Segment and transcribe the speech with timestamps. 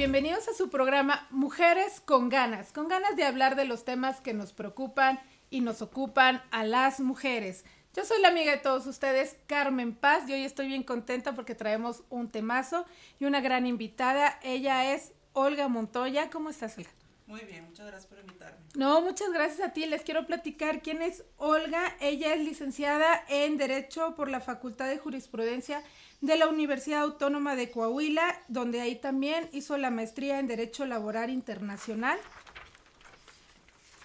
[0.00, 4.34] Bienvenidos a su programa Mujeres con ganas, con ganas de hablar de los temas que
[4.34, 5.20] nos preocupan
[5.50, 7.64] y nos ocupan a las mujeres.
[7.92, 11.56] Yo soy la amiga de todos ustedes, Carmen Paz, y hoy estoy bien contenta porque
[11.56, 12.86] traemos un temazo
[13.18, 14.38] y una gran invitada.
[14.44, 16.30] Ella es Olga Montoya.
[16.30, 16.90] ¿Cómo estás, Olga?
[17.26, 18.58] Muy bien, muchas gracias por invitarme.
[18.76, 19.86] No, muchas gracias a ti.
[19.86, 21.96] Les quiero platicar quién es Olga.
[22.00, 25.82] Ella es licenciada en Derecho por la Facultad de Jurisprudencia
[26.20, 31.30] de la Universidad Autónoma de Coahuila, donde ahí también hizo la maestría en Derecho Laboral
[31.30, 32.18] Internacional.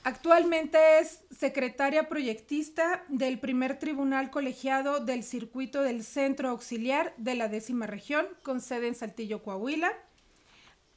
[0.05, 7.47] Actualmente es secretaria proyectista del primer tribunal colegiado del circuito del Centro Auxiliar de la
[7.47, 9.91] décima región, con sede en Saltillo, Coahuila.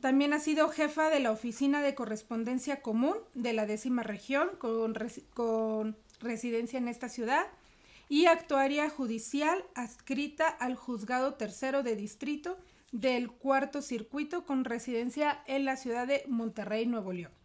[0.00, 4.94] También ha sido jefa de la Oficina de Correspondencia Común de la décima región, con,
[4.94, 7.46] resi- con residencia en esta ciudad,
[8.10, 12.58] y actuaria judicial adscrita al Juzgado Tercero de Distrito
[12.92, 17.37] del Cuarto Circuito, con residencia en la ciudad de Monterrey, Nuevo León.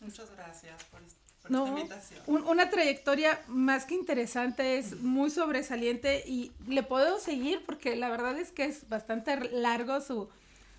[0.00, 1.00] Muchas gracias por,
[1.42, 2.22] por No, esta invitación.
[2.26, 8.08] un- una trayectoria más que interesante, es muy sobresaliente y le puedo seguir porque la
[8.08, 10.28] verdad es que es bastante largo su,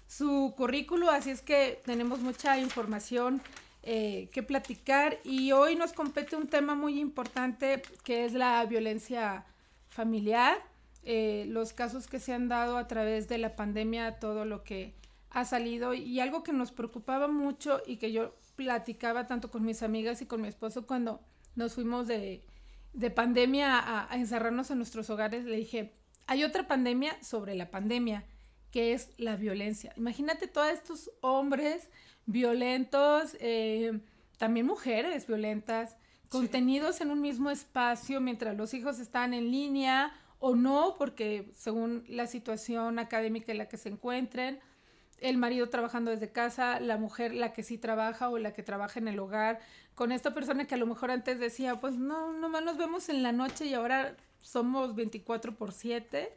[0.07, 3.41] su currículo, así es que tenemos mucha información
[3.83, 9.45] eh, que platicar y hoy nos compete un tema muy importante que es la violencia
[9.89, 10.57] familiar,
[11.03, 14.93] eh, los casos que se han dado a través de la pandemia, todo lo que
[15.29, 19.81] ha salido y algo que nos preocupaba mucho y que yo platicaba tanto con mis
[19.81, 21.21] amigas y con mi esposo cuando
[21.55, 22.43] nos fuimos de,
[22.91, 25.93] de pandemia a, a encerrarnos en nuestros hogares, le dije,
[26.25, 28.25] hay otra pandemia sobre la pandemia,
[28.71, 29.93] que es la violencia.
[29.95, 31.89] Imagínate todos estos hombres
[32.25, 34.01] violentos, eh,
[34.37, 35.95] también mujeres violentas,
[36.29, 42.03] contenidos en un mismo espacio mientras los hijos están en línea o no, porque según
[42.07, 44.59] la situación académica en la que se encuentren,
[45.19, 48.99] el marido trabajando desde casa, la mujer la que sí trabaja o la que trabaja
[48.99, 49.59] en el hogar,
[49.95, 53.23] con esta persona que a lo mejor antes decía, pues no, nomás nos vemos en
[53.23, 56.31] la noche y ahora somos 24 por 7,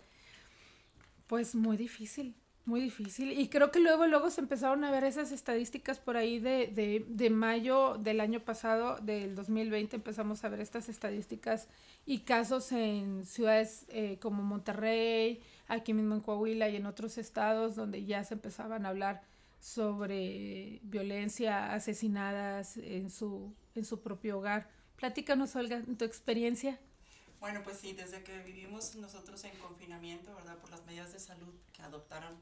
[1.26, 2.34] pues muy difícil,
[2.64, 3.38] muy difícil.
[3.38, 7.04] Y creo que luego, luego se empezaron a ver esas estadísticas por ahí de, de,
[7.08, 11.68] de mayo del año pasado, del 2020, empezamos a ver estas estadísticas
[12.06, 17.76] y casos en ciudades eh, como Monterrey, aquí mismo en Coahuila y en otros estados
[17.76, 19.22] donde ya se empezaban a hablar
[19.60, 24.68] sobre violencia, asesinadas en su, en su propio hogar.
[24.96, 26.78] Platícanos, Olga, tu experiencia.
[27.40, 30.58] Bueno, pues sí, desde que vivimos nosotros en confinamiento, ¿verdad?
[30.58, 32.38] Por las medidas de salud que adoptaron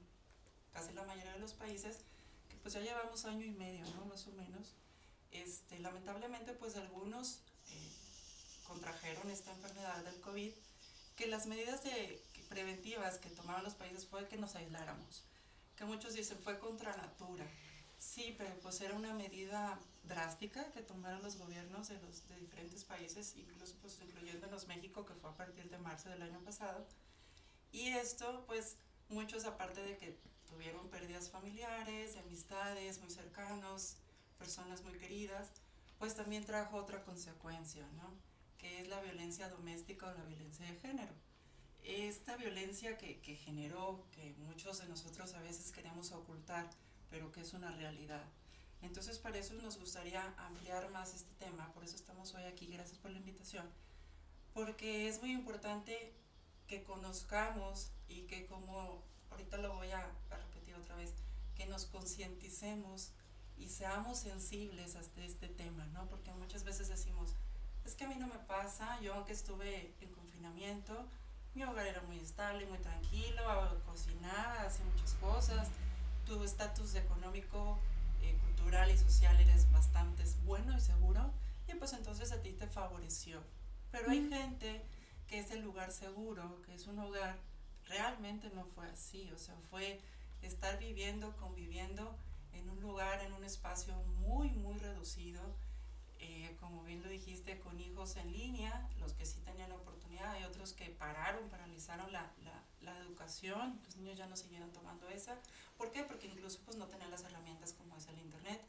[0.73, 1.99] casi la mayoría de los países,
[2.49, 4.07] que pues ya llevamos año y medio, ¿no?
[4.07, 4.75] Más o menos.
[5.31, 7.39] Este, lamentablemente, pues algunos
[7.71, 7.93] eh,
[8.67, 10.53] contrajeron esta enfermedad del COVID,
[11.17, 15.23] que las medidas de, que- preventivas que tomaron los países fue que nos aisláramos,
[15.77, 17.47] que muchos dicen fue contra natura.
[17.99, 22.85] Sí, pero pues era una medida drástica que tomaron los gobiernos de los de diferentes
[22.85, 26.87] países, incluso pues incluyéndonos México, que fue a partir de marzo del año pasado.
[27.71, 28.77] Y esto, pues,
[29.09, 33.97] muchos aparte de que tuvieron pérdidas familiares, de amistades muy cercanos,
[34.39, 35.51] personas muy queridas,
[35.99, 38.15] pues también trajo otra consecuencia, ¿no?
[38.57, 41.13] Que es la violencia doméstica o la violencia de género.
[41.83, 46.69] Esta violencia que, que generó, que muchos de nosotros a veces queremos ocultar,
[47.11, 48.25] pero que es una realidad.
[48.83, 52.99] Entonces, para eso nos gustaría ampliar más este tema, por eso estamos hoy aquí, gracias
[52.99, 53.69] por la invitación,
[54.55, 56.13] porque es muy importante
[56.69, 61.13] que conozcamos y que como ahorita lo voy a, repetir otra vez,
[61.57, 63.11] que nos concienticemos
[63.57, 66.07] y seamos sensibles hasta este tema, ¿no?
[66.07, 67.35] Porque muchas veces decimos,
[67.85, 71.07] es que a mí no me pasa, yo aunque estuve en confinamiento,
[71.55, 73.43] mi hogar era muy estable, muy tranquilo,
[73.85, 75.69] cocinaba, hacía muchas cosas,
[76.27, 77.79] tu estatus económico,
[78.59, 81.31] cultural y social eres bastante bueno y seguro,
[81.69, 83.41] y pues entonces a ti te favoreció.
[83.93, 84.31] Pero hay Mm.
[84.31, 84.83] gente
[85.29, 87.37] que es el lugar seguro, que es un hogar,
[87.87, 90.01] realmente no fue así, o sea, fue
[90.43, 92.17] estar viviendo, conviviendo
[92.53, 93.95] en un lugar, en un espacio
[94.27, 95.41] muy, muy reducido,
[96.21, 100.45] eh, como bien lo dijiste, con hijos en línea, los que sí tenían oportunidad, hay
[100.45, 105.37] otros que pararon, paralizaron la, la, la educación, los niños ya no siguieron tomando esa.
[105.77, 106.03] ¿Por qué?
[106.03, 108.61] Porque incluso pues no tenían las herramientas como es el internet.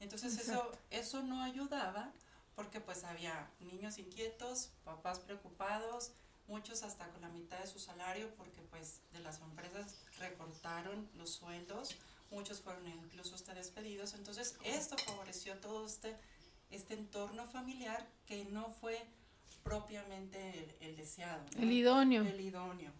[0.00, 2.12] Entonces eso, eso no ayudaba
[2.54, 6.12] porque pues había niños inquietos, papás preocupados,
[6.46, 11.30] muchos hasta con la mitad de su salario porque pues de las empresas recortaron los
[11.30, 11.96] sueldos,
[12.30, 16.16] muchos fueron incluso hasta despedidos, entonces esto favoreció todo este,
[16.70, 19.00] este entorno familiar que no fue
[19.62, 20.50] propiamente
[20.80, 21.44] el, el deseado.
[21.56, 21.62] ¿no?
[21.62, 22.22] El idóneo.
[22.22, 22.92] El idóneo.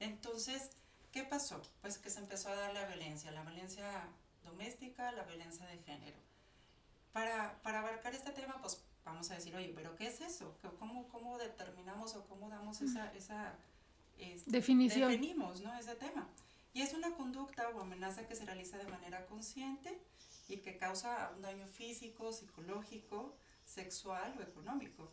[0.00, 0.70] Entonces,
[1.12, 1.62] ¿qué pasó?
[1.80, 4.08] Pues que se empezó a dar la violencia, la violencia
[4.44, 6.16] doméstica, la violencia de género.
[7.12, 10.56] Para, para abarcar este tema, pues vamos a decir, oye, pero ¿qué es eso?
[10.60, 13.54] ¿Qué- ¿Cómo, cómo determinamos o cómo damos esa, esa
[14.18, 15.10] este, Definición.
[15.10, 15.76] Definimos, ¿no?
[15.78, 16.28] Ese tema.
[16.74, 19.98] Y es una conducta o amenaza que se realiza de manera consciente
[20.48, 25.12] y que causa un daño físico, psicológico, sexual o económico.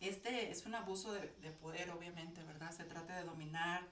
[0.00, 2.70] Este es un abuso de, de poder, obviamente, ¿verdad?
[2.70, 3.88] Se trata de dominar,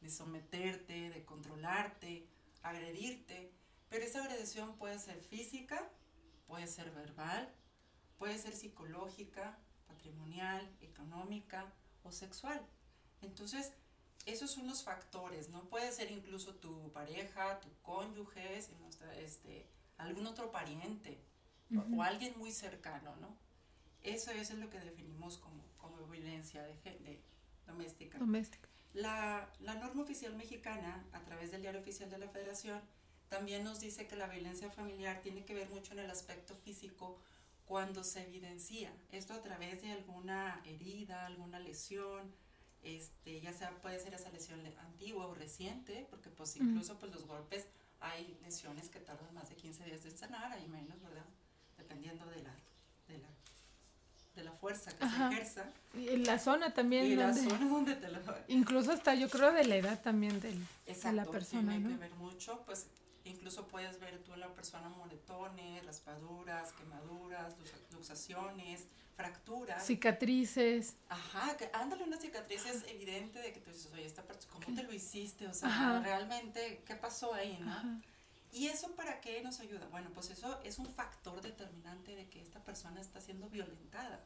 [0.00, 2.28] de someterte, de controlarte,
[2.62, 3.50] agredirte,
[3.88, 5.90] pero esa agresión puede ser física,
[6.46, 7.52] puede ser verbal,
[8.18, 12.60] puede ser psicológica, patrimonial, económica o sexual.
[13.22, 13.72] Entonces,
[14.26, 15.68] esos son los factores, ¿no?
[15.68, 18.58] Puede ser incluso tu pareja, tu cónyuge,
[19.16, 19.66] este,
[19.98, 21.18] algún otro pariente
[21.74, 22.02] o- o, Ujú.
[22.02, 23.36] alguien muy cercano, ¿no?
[24.02, 27.20] Eso, eso es lo que definimos como, como violencia de, de-
[27.66, 28.18] doméstica.
[28.18, 28.68] Doméstica.
[28.94, 32.80] La, la norma oficial mexicana, a través del diario oficial de la Federación,
[33.28, 37.18] también nos dice que la violencia familiar tiene que ver mucho en el aspecto físico
[37.66, 38.90] cuando se evidencia.
[39.12, 42.32] Esto a través de alguna herida, alguna lesión,
[42.82, 47.12] este, ya sea puede ser esa lesión le- antigua o reciente, porque pues incluso pues
[47.12, 47.66] los golpes,
[48.00, 51.24] hay lesiones que tardan más de 15 días en sanar, hay menos, ¿verdad?
[51.76, 52.54] Dependiendo de la,
[53.08, 53.28] de la,
[54.36, 55.28] de la fuerza que Ajá.
[55.30, 57.06] se ejerza Y en la zona también.
[57.06, 58.18] y la donde- zona donde te lo
[58.48, 61.88] Incluso hasta yo creo de la edad también del, de la Exacto, persona, tiene ¿no?
[61.90, 62.86] que ver mucho, pues
[63.24, 68.86] incluso puedes ver tú en la persona moretones, raspaduras, quemaduras, lux- luxaciones,
[69.18, 69.84] fracturas.
[69.84, 70.94] Cicatrices.
[71.08, 74.76] Ajá, que ándale, una cicatriz es evidente de que tú dices, oye, esta persona, ¿cómo
[74.76, 75.48] te lo hiciste?
[75.48, 76.00] O sea, Ajá.
[76.00, 77.68] realmente, ¿qué pasó ahí, no?
[77.68, 78.00] Ajá.
[78.52, 79.88] ¿Y eso para qué nos ayuda?
[79.90, 84.24] Bueno, pues eso es un factor determinante de que esta persona está siendo violentada.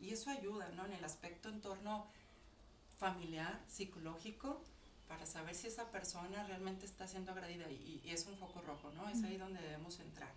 [0.00, 0.86] Y eso ayuda, ¿no?
[0.86, 2.08] En el aspecto en torno
[2.98, 4.60] familiar, psicológico,
[5.06, 7.70] para saber si esa persona realmente está siendo agredida.
[7.70, 9.08] Y, y es un foco rojo, ¿no?
[9.08, 10.32] Es ahí donde debemos entrar.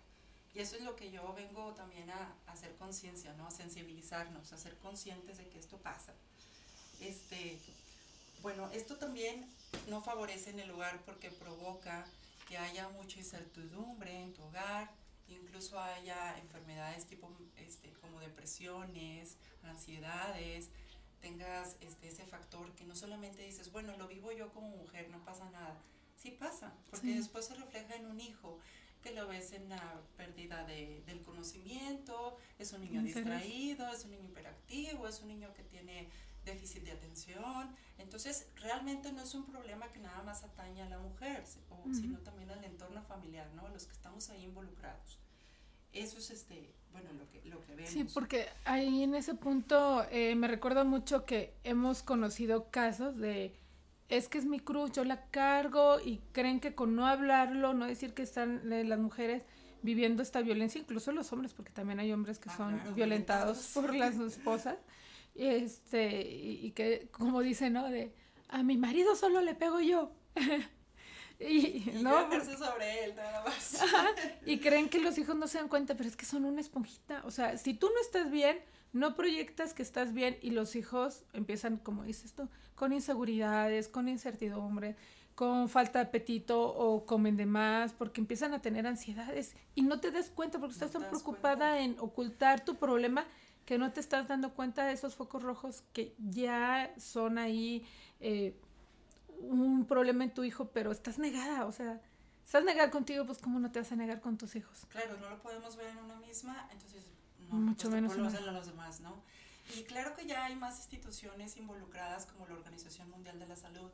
[0.56, 3.46] Y eso es lo que yo vengo también a, a hacer conciencia, ¿no?
[3.46, 6.14] A sensibilizarnos, a ser conscientes de que esto pasa.
[7.00, 7.60] Este,
[8.40, 9.46] bueno, esto también
[9.88, 12.06] no favorece en el hogar porque provoca
[12.48, 14.90] que haya mucha incertidumbre en tu hogar,
[15.28, 20.70] incluso haya enfermedades tipo este, como depresiones, ansiedades,
[21.20, 25.22] tengas este, ese factor que no solamente dices, bueno, lo vivo yo como mujer, no
[25.24, 25.76] pasa nada.
[26.16, 27.14] Sí pasa, porque Sí.
[27.18, 28.58] después se refleja en un hijo,
[29.06, 34.10] que lo ves en la pérdida de, del conocimiento, es un niño distraído, es un
[34.10, 36.08] niño hiperactivo, es un niño que tiene
[36.44, 37.74] déficit de atención.
[37.98, 41.94] Entonces, realmente no es un problema que nada más atañe a la mujer, o- Ujú.
[41.94, 43.66] sino también al entorno familiar, ¿no?
[43.66, 45.20] A los que estamos ahí involucrados.
[45.92, 47.90] Eso es, este, bueno, lo que, lo que vemos.
[47.90, 53.54] Sí, porque ahí en ese punto eh, me recuerda mucho que hemos conocido casos de
[54.08, 57.86] es que es mi cruz, yo la cargo y creen que con no hablarlo, no
[57.86, 59.42] decir que están eh, las mujeres
[59.82, 63.56] viviendo esta violencia, incluso los hombres, porque también hay hombres que Ah, son claro, violentados
[63.58, 63.70] violentados.
[63.74, 64.76] por las esposas,
[65.34, 67.88] y este, y, y que como dicen, ¿no?
[67.88, 68.12] De
[68.48, 70.12] a mi marido solo le pego yo.
[71.38, 73.80] y, Y no, sobre él, nada más.
[74.46, 77.22] y creen que los hijos no se dan cuenta, pero es que son una esponjita.
[77.24, 78.58] O sea, si tú no estás bien,
[78.96, 84.08] no proyectas que estás bien y los hijos empiezan, como dices tú, con inseguridades, con
[84.08, 84.96] incertidumbre,
[85.34, 90.00] con falta de apetito o comen de más, porque empiezan a tener ansiedades y no
[90.00, 91.80] te das cuenta porque No estás tan preocupada cuenta.
[91.80, 93.26] en ocultar tu problema
[93.66, 97.86] que no te estás dando cuenta de esos focos rojos que ya son ahí
[98.20, 98.56] eh,
[99.40, 102.00] un problema en tu hijo, pero estás negada, o sea,
[102.46, 104.86] estás negada contigo, pues cómo no te vas a negar con tus hijos.
[104.88, 107.04] Claro, no lo podemos ver en una misma, entonces
[107.50, 109.14] no, Mucho menos a los demás, ¿no?
[109.76, 113.90] Y claro que ya hay más instituciones involucradas como la Organización Mundial de la Salud,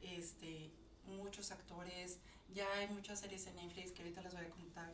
[0.00, 0.70] este,
[1.06, 2.18] muchos actores,
[2.54, 4.90] ya hay muchas series en Netflix que ahorita les voy a contar,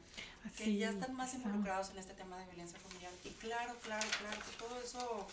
[0.57, 3.13] que ya están más involucrados en este tema de violencia familiar.
[3.25, 5.27] Y claro, claro, claro, que todo eso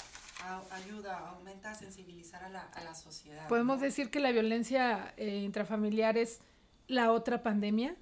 [0.43, 3.47] a- ayuda, aumenta a sensibilizar a la, a la sociedad.
[3.47, 3.83] Podemos ¿no?
[3.83, 6.39] decir que la violencia eh, intrafamiliar es
[6.87, 7.95] la otra pandemia.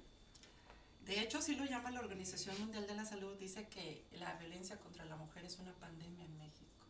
[1.10, 4.78] De hecho, sí lo llama la Organización Mundial de la Salud, dice que la violencia
[4.78, 6.86] contra la mujer es una pandemia en México.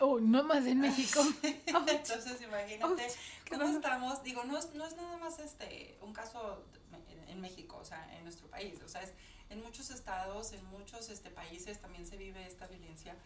[0.00, 1.22] Oh, no más en México.
[1.74, 3.08] Oh, Entonces, imagínate
[3.48, 3.76] cómo dolor.
[3.76, 4.22] estamos.
[4.22, 6.62] Digo, no es, no es nada más este un caso
[7.08, 8.82] en, en México, o sea, en nuestro país.
[8.84, 9.14] O sea, es
[9.48, 13.16] en muchos estados, en muchos este, países también se vive esta violencia.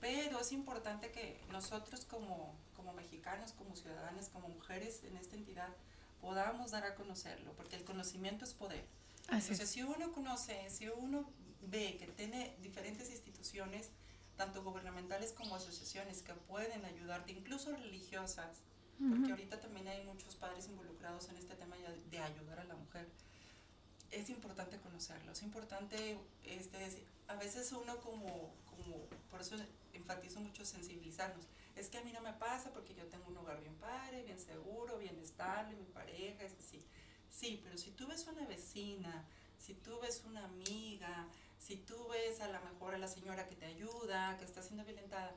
[0.00, 5.68] Pero es importante que nosotros como, como mexicanos, como ciudadanos, como mujeres en esta entidad,
[6.20, 8.84] podamos dar a conocerlo, porque el conocimiento es poder.
[9.28, 9.70] Así Entonces, es.
[9.70, 11.28] si uno conoce, si uno
[11.62, 13.90] ve que tiene diferentes instituciones,
[14.36, 18.62] tanto gubernamentales como asociaciones, que pueden ayudarte, incluso religiosas,
[18.98, 19.32] porque Ujú.
[19.32, 21.76] ahorita también hay muchos padres involucrados en este tema
[22.10, 23.08] de ayudar a la mujer.
[24.10, 29.56] Es importante conocerlo, es importante, este, a veces uno como, como, por eso
[29.92, 33.60] enfatizo mucho sensibilizarnos, es que a mí no me pasa porque yo tengo un hogar
[33.60, 36.80] bien padre, bien seguro, bien estable, mi pareja es así.
[37.38, 39.24] Sí, pero si tú ves una vecina,
[39.58, 41.28] si tú ves una amiga,
[41.58, 44.84] si tú ves a lo mejor a la señora que te ayuda, que está siendo
[44.84, 45.34] violentada,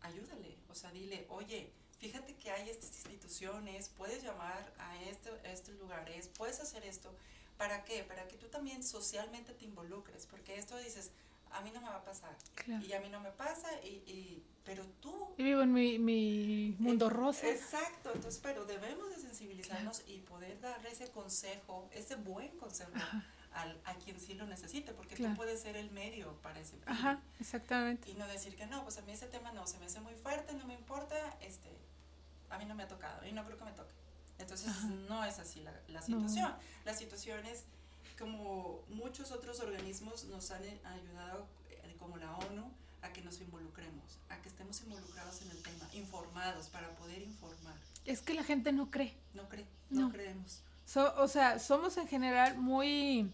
[0.00, 5.52] ayúdale, o sea, dile, oye, fíjate que hay estas instituciones, puedes llamar a, este, a
[5.52, 7.14] estos lugares, puedes hacer esto.
[7.56, 8.02] ¿Para qué?
[8.02, 11.12] Para que tú también socialmente te involucres, porque esto dices,
[11.54, 12.84] a mí no me va a pasar, Claro.
[12.84, 15.34] y a mí no me pasa, y, y- pero tú...
[15.38, 17.48] Y vivo en mi, mi mundo rosa.
[17.48, 22.90] Exacto, entonces, pero debemos de sensibilizarnos y poder darle ese consejo, ese buen consejo
[23.52, 25.34] al, a quien sí lo necesite, porque Claro.
[25.34, 26.82] tú puedes ser el medio para ese fin.
[26.88, 28.10] Ajá, exactamente.
[28.10, 30.14] Y no decir que no, pues a mí ese tema no, se me hace muy
[30.14, 31.68] fuerte, no me importa, este,
[32.50, 33.94] a mí no me ha tocado y no creo que me toque.
[34.38, 34.86] Entonces Ajá.
[34.88, 36.06] no es así la, la No.
[36.06, 36.52] situación.
[36.84, 37.64] La situación es
[38.18, 42.70] como muchos otros organismos nos han eh, ayudado, eh, como la ONU,
[43.02, 47.74] a que nos involucremos, a que estemos involucrados en el tema, informados para poder informar.
[48.06, 49.14] Es que la gente no cree.
[49.34, 50.10] No cree, no, No.
[50.12, 50.62] creemos.
[50.86, 53.30] So- o sea, somos en general muy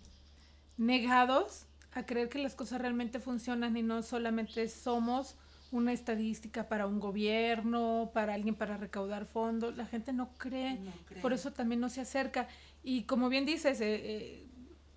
[0.76, 5.34] negados a creer que las cosas realmente funcionan y no solamente somos
[5.72, 9.76] una estadística para un gobierno, para alguien para recaudar fondos.
[9.76, 10.74] La gente no cree.
[10.74, 11.20] No cree.
[11.22, 12.48] Por eso también no se acerca.
[12.82, 14.46] Y como bien dices, eh, eh,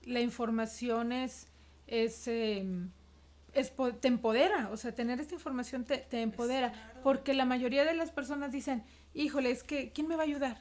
[0.05, 1.48] la información es,
[1.88, 2.65] es, eh,
[3.53, 4.69] es te empodera.
[4.72, 6.72] O sea, tener esta información te, te empodera.
[6.72, 7.00] claro.
[7.03, 8.83] Porque la mayoría de las personas dicen,
[9.13, 10.57] híjole, es que, ¿quién me va a ayudar?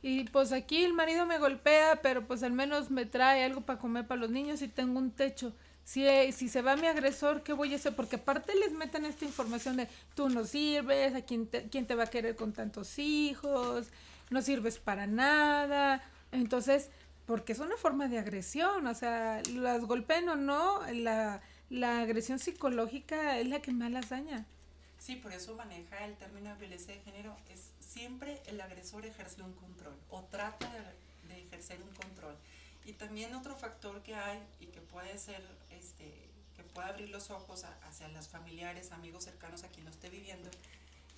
[0.00, 3.80] Y pues aquí el marido me golpea, pero pues al menos me trae algo para
[3.80, 5.52] comer para los niños y tengo un techo.
[5.82, 7.96] Si, eh, si se va mi agresor, ¿qué voy a hacer?
[7.96, 11.94] Porque aparte les meten esta información de tú no sirves, a quién te, quién te
[11.94, 13.88] va a querer con tantos hijos,
[14.30, 16.02] no sirves para nada.
[16.30, 16.90] Entonces,
[17.28, 22.38] porque es una forma de agresión, o sea, las golpeen o no, la, la agresión
[22.38, 24.46] psicológica es la que más las daña.
[24.98, 29.42] Sí, por eso maneja el término de violencia de género, es siempre el agresor ejerce
[29.42, 32.34] un control o trata de, de ejercer un control.
[32.86, 36.10] Y también otro factor que hay y que puede ser, este,
[36.56, 40.08] que puede abrir los ojos a- hacia los familiares, amigos cercanos a quien lo esté
[40.08, 40.48] viviendo,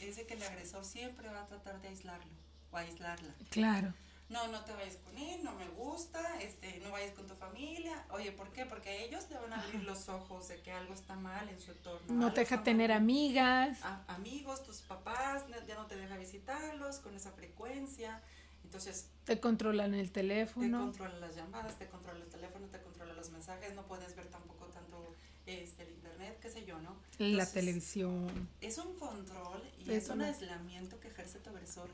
[0.00, 2.32] es de que el agresor siempre va a tratar de aislarlo
[2.72, 3.32] o aislarla.
[3.50, 3.94] Claro.
[4.30, 8.04] No, no te vayas con él, no me gusta, este, no vayas con tu familia.
[8.10, 8.64] Oye, ¿por qué?
[8.64, 11.72] Porque ellos le van a abrir los ojos de que algo está mal en su
[11.72, 12.14] entorno.
[12.14, 12.98] No te deja tener mal.
[12.98, 13.78] amigas.
[13.82, 18.22] A- amigos, tus papás, ya no te deja visitarlos con esa frecuencia.
[18.62, 20.78] Entonces, Te controlan el te teléfono.
[20.78, 24.66] controla las llamadas, te controla el teléfono, te controla los mensajes, no puedes ver tampoco
[24.66, 25.12] tanto
[25.46, 26.94] este, el internet, qué sé yo, ¿no?
[27.18, 28.48] La televisión.
[28.60, 31.90] Es un control y Es es, un aislamiento que ejerce tu agresor.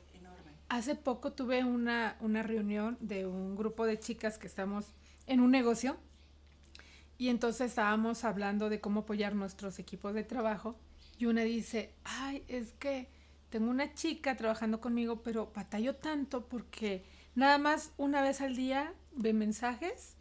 [0.69, 4.85] Hace poco tuve una, una reunión de un grupo de chicas que estamos
[5.25, 5.97] en un negocio
[7.17, 10.77] y entonces estábamos hablando de cómo apoyar nuestros equipos de trabajo
[11.17, 13.07] y una dice, ay, es que
[13.49, 18.93] tengo una chica trabajando conmigo, pero batallo tanto porque nada más una vez al día
[19.13, 20.15] ve mensajes,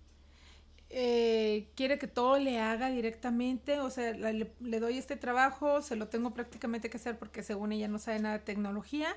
[0.91, 5.97] eh, quiere que todo le haga directamente, o sea, le, le doy este trabajo, se
[5.97, 9.09] lo tengo prácticamente que hacer porque según ella no sabe nada de tecnología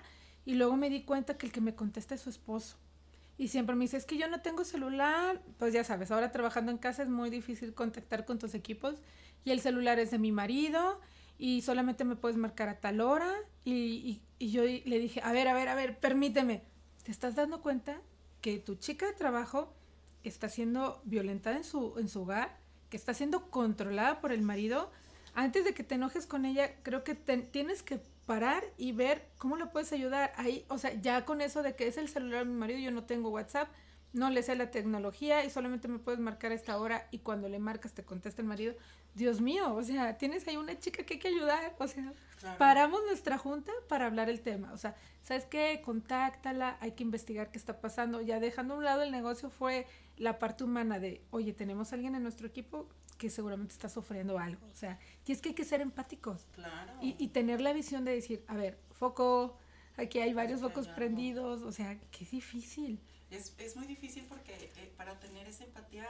[0.45, 2.77] y luego me di cuenta que el que me contesta es su esposo.
[3.37, 5.41] Y siempre me dice, es que yo no tengo celular.
[5.57, 8.95] Pues ya sabes, ahora trabajando en casa es muy difícil contactar con tus equipos.
[9.45, 10.99] Y el celular es de mi marido
[11.37, 13.33] y solamente me puedes marcar a tal hora.
[13.63, 16.63] Y, y- yo le dije, a ver, a ver, a ver, permíteme.
[17.03, 18.01] ¿Te estás dando cuenta
[18.41, 19.73] que tu chica de trabajo
[20.23, 22.57] está siendo violentada en su, en su hogar?
[22.89, 24.91] Que está siendo controlada por el marido.
[25.33, 29.27] Antes de que te enojes con ella, creo que te- tienes que parar y ver
[29.37, 30.31] cómo le puedes ayudar.
[30.37, 32.91] Ahí, o sea, ya con eso de que es el celular de mi marido, yo
[32.91, 33.69] no tengo WhatsApp,
[34.13, 37.47] no le sé la tecnología y solamente me puedes marcar a esta hora y cuando
[37.49, 38.73] le marcas te contesta el marido.
[39.15, 42.57] Dios mío, o sea, tienes ahí una chica que hay que ayudar, o sea, Claro.
[42.57, 45.81] paramos nuestra junta para hablar el tema, o sea, ¿sabes qué?
[45.83, 48.21] Contáctala, hay que investigar qué está pasando.
[48.21, 49.85] Ya dejando a un lado el negocio fue
[50.17, 52.87] la parte humana de, oye, tenemos a alguien en nuestro equipo
[53.19, 54.97] que seguramente está sufriendo algo, o sea,
[55.27, 56.93] y es que hay que ser empáticos Claro.
[57.01, 59.57] y, y tener la visión de decir, a ver, foco,
[59.97, 62.99] aquí hay varios que focos prendidos, o sea, qué difícil.
[63.29, 66.07] Es, es muy difícil porque eh, para tener esa empatía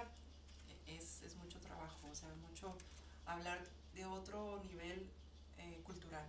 [0.69, 2.77] eh, es, es mucho trabajo, o sea, mucho
[3.25, 3.59] hablar
[3.95, 5.09] de otro nivel
[5.57, 6.25] eh, cultural,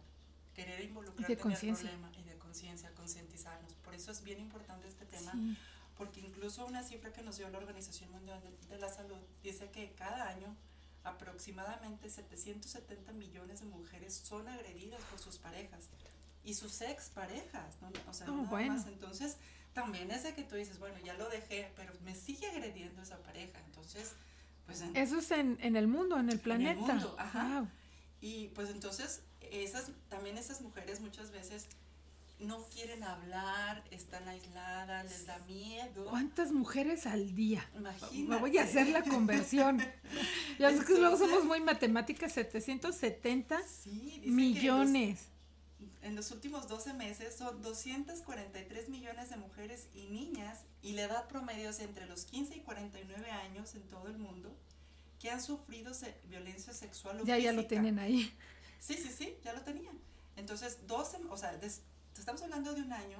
[0.55, 3.75] querer involucrarte en el problema y de conciencia, concientizarnos.
[3.85, 5.57] Por eso es bien importante este tema, Sí.
[5.97, 9.93] porque incluso una cifra que nos dio la Organización Mundial de la Salud dice que
[9.93, 10.57] cada año
[11.05, 15.89] aproximadamente 770 millones de mujeres son agredidas por sus parejas
[16.45, 17.91] y sus ex parejas, ¿no?
[18.09, 18.75] O sea, Oh, nada bueno.
[18.75, 18.87] más.
[18.87, 19.37] Entonces,
[19.73, 23.19] también es de que tú dices, bueno, ya lo dejé, pero me sigue agrediendo esa
[23.23, 23.59] pareja.
[23.67, 24.13] Entonces,
[24.67, 26.81] pues en- Eso es en, en el mundo, en el planeta.
[26.81, 27.61] mundo, ajá.
[27.61, 27.69] Wow.
[28.23, 31.67] y pues entonces esas también esas mujeres muchas veces
[32.41, 36.07] no quieren hablar, están aisladas, les da miedo.
[36.07, 37.69] ¿Cuántas mujeres al día?
[37.77, 38.17] Imagínate.
[38.29, 39.79] Me voy a hacer la conversión.
[40.59, 45.21] ya sé que luego Entonces- somos muy matemáticas, 770 Sí, millones.
[45.79, 50.93] En los, en los últimos 12 meses son 243 millones de mujeres y niñas y
[50.93, 54.55] la edad promedio es entre los 15 y 49 años en todo el mundo
[55.19, 57.69] que han sufrido se- violencia sexual o Ya, ya lo física.
[57.69, 58.33] tienen ahí.
[58.79, 59.99] Sí, sí, sí, ya lo tenían.
[60.37, 61.83] Entonces, 12, o sea, des-
[62.21, 63.19] estamos hablando de un año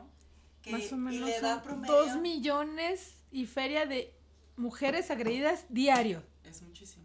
[0.63, 4.15] que Más o y menos la edad son promedio dos millones y feria de
[4.57, 6.23] mujeres agredidas diario.
[6.45, 7.05] es muchísimo.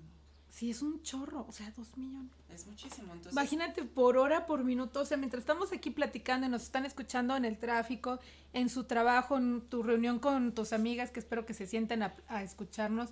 [0.50, 2.32] Sí, es un chorro, o sea, dos millones.
[2.50, 3.12] Es muchísimo.
[3.12, 6.86] Entonces, Imagínate por hora, por minuto, o sea, mientras estamos aquí platicando y nos están
[6.86, 8.20] escuchando en el tráfico,
[8.54, 12.16] en su trabajo, en tu reunión con tus amigas, que espero que se sienten a,
[12.28, 13.10] a escucharnos,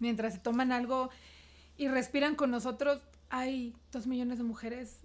[0.00, 1.08] mientras se toman algo
[1.78, 4.98] y respiran con nosotros, hay dos millones de mujeres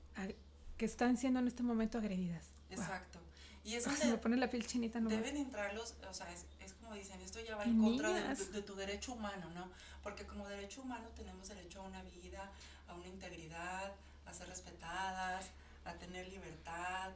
[0.75, 2.57] que están siendo en este momento agredidas.
[2.69, 3.19] Exacto.
[3.63, 5.17] Y es Ah, se me pone la piel chinita nomás.
[5.17, 8.36] deben entrar los, o sea, es, es como dicen, esto ya va en contra de,
[8.36, 9.69] de tu derecho humano, ¿no?
[10.03, 12.50] Porque como derecho humano tenemos derecho a una vida,
[12.88, 13.91] a una integridad,
[14.25, 15.47] a ser respetadas,
[15.83, 17.12] a tener libertad.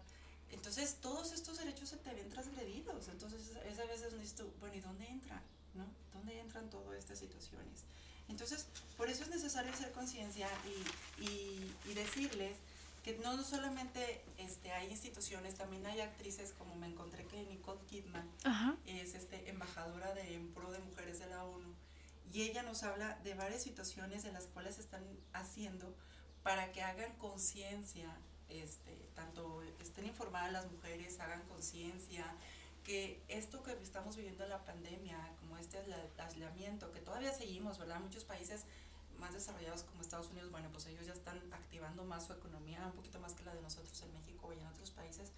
[0.51, 3.08] Entonces, todos estos derechos se te ven transgredidos.
[3.08, 5.41] Entonces, es a veces dices tú, bueno, ¿y dónde entran?
[5.74, 5.86] ¿No?
[6.13, 7.86] ¿Dónde entran todas estas situaciones?
[8.27, 8.65] Entonces,
[8.98, 12.58] por eso es necesario hacer conciencia y, y, y decirles
[13.03, 18.29] que no solamente este, hay instituciones, también hay actrices, como me encontré que Nicole Kidman
[18.44, 18.75] Ajá.
[18.85, 21.74] es este, embajadora de, en pro de mujeres de la ONU
[22.31, 25.96] y ella nos habla de varias situaciones en las cuales están haciendo
[26.44, 28.16] para que hagan conciencia,
[28.50, 32.25] este, tanto estén informadas las mujeres, hagan conciencia,
[32.83, 37.77] que esto que estamos viviendo en la pandemia, como este aisla- aislamiento, que todavía seguimos,
[37.77, 38.00] ¿verdad?
[38.00, 38.66] Muchos países
[39.22, 42.94] más desarrollados como Estados Unidos, bueno, pues ellos ya están activando más su economía, un
[42.94, 45.31] poquito más que la de nosotros en México y en otros países.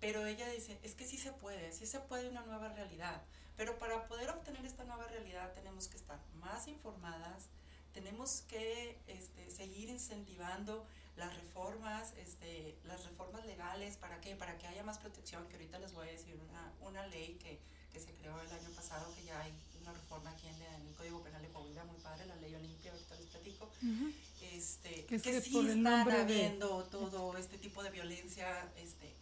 [0.00, 3.22] Pero ella dice, es que sí se puede, sí se puede una nueva realidad.
[3.56, 7.48] Pero para poder obtener esta nueva realidad tenemos que estar más informadas,
[7.94, 10.84] tenemos que este, seguir incentivando
[11.16, 14.34] las reformas, este, las reformas legales, ¿para qué?
[14.34, 17.60] Para que haya más protección, que ahorita les voy a decir una, una ley que,
[17.92, 21.22] que se creó el año pasado, que ya hay una reforma aquí en, el Código
[21.22, 24.12] Penal de Coahuila, muy padre, la ley Olimpia, ahorita les platico Ujú.
[24.40, 29.14] este, Que que, sí están nombre de- habiendo todo este tipo de violencia este,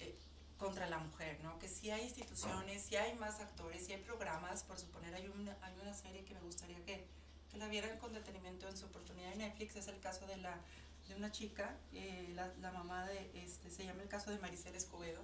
[0.00, 0.14] eh,
[0.58, 1.58] contra la mujer, ¿no?
[1.58, 5.56] Que sí hay instituciones, sí hay más actores, sí hay programas, por suponer, hay una,
[5.62, 7.06] hay una serie que me gustaría que,
[7.50, 10.58] que la vieran con detenimiento en su oportunidad en Netflix, es el caso de la
[11.08, 14.74] de una chica, eh, la, la mamá de, este, se llama el caso de Maricel
[14.74, 15.20] Escobedo,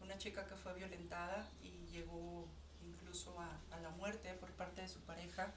[0.00, 2.48] una chica que fue violentada y llegó
[3.10, 5.52] incluso a, la muerte por parte de su pareja.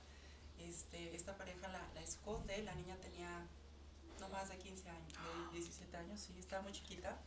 [0.60, 3.46] Este, esta pareja la, la esconde, la niña tenía
[4.20, 5.14] no más de 15 años,
[5.52, 7.18] de 17 años, sí, estaba muy chiquita.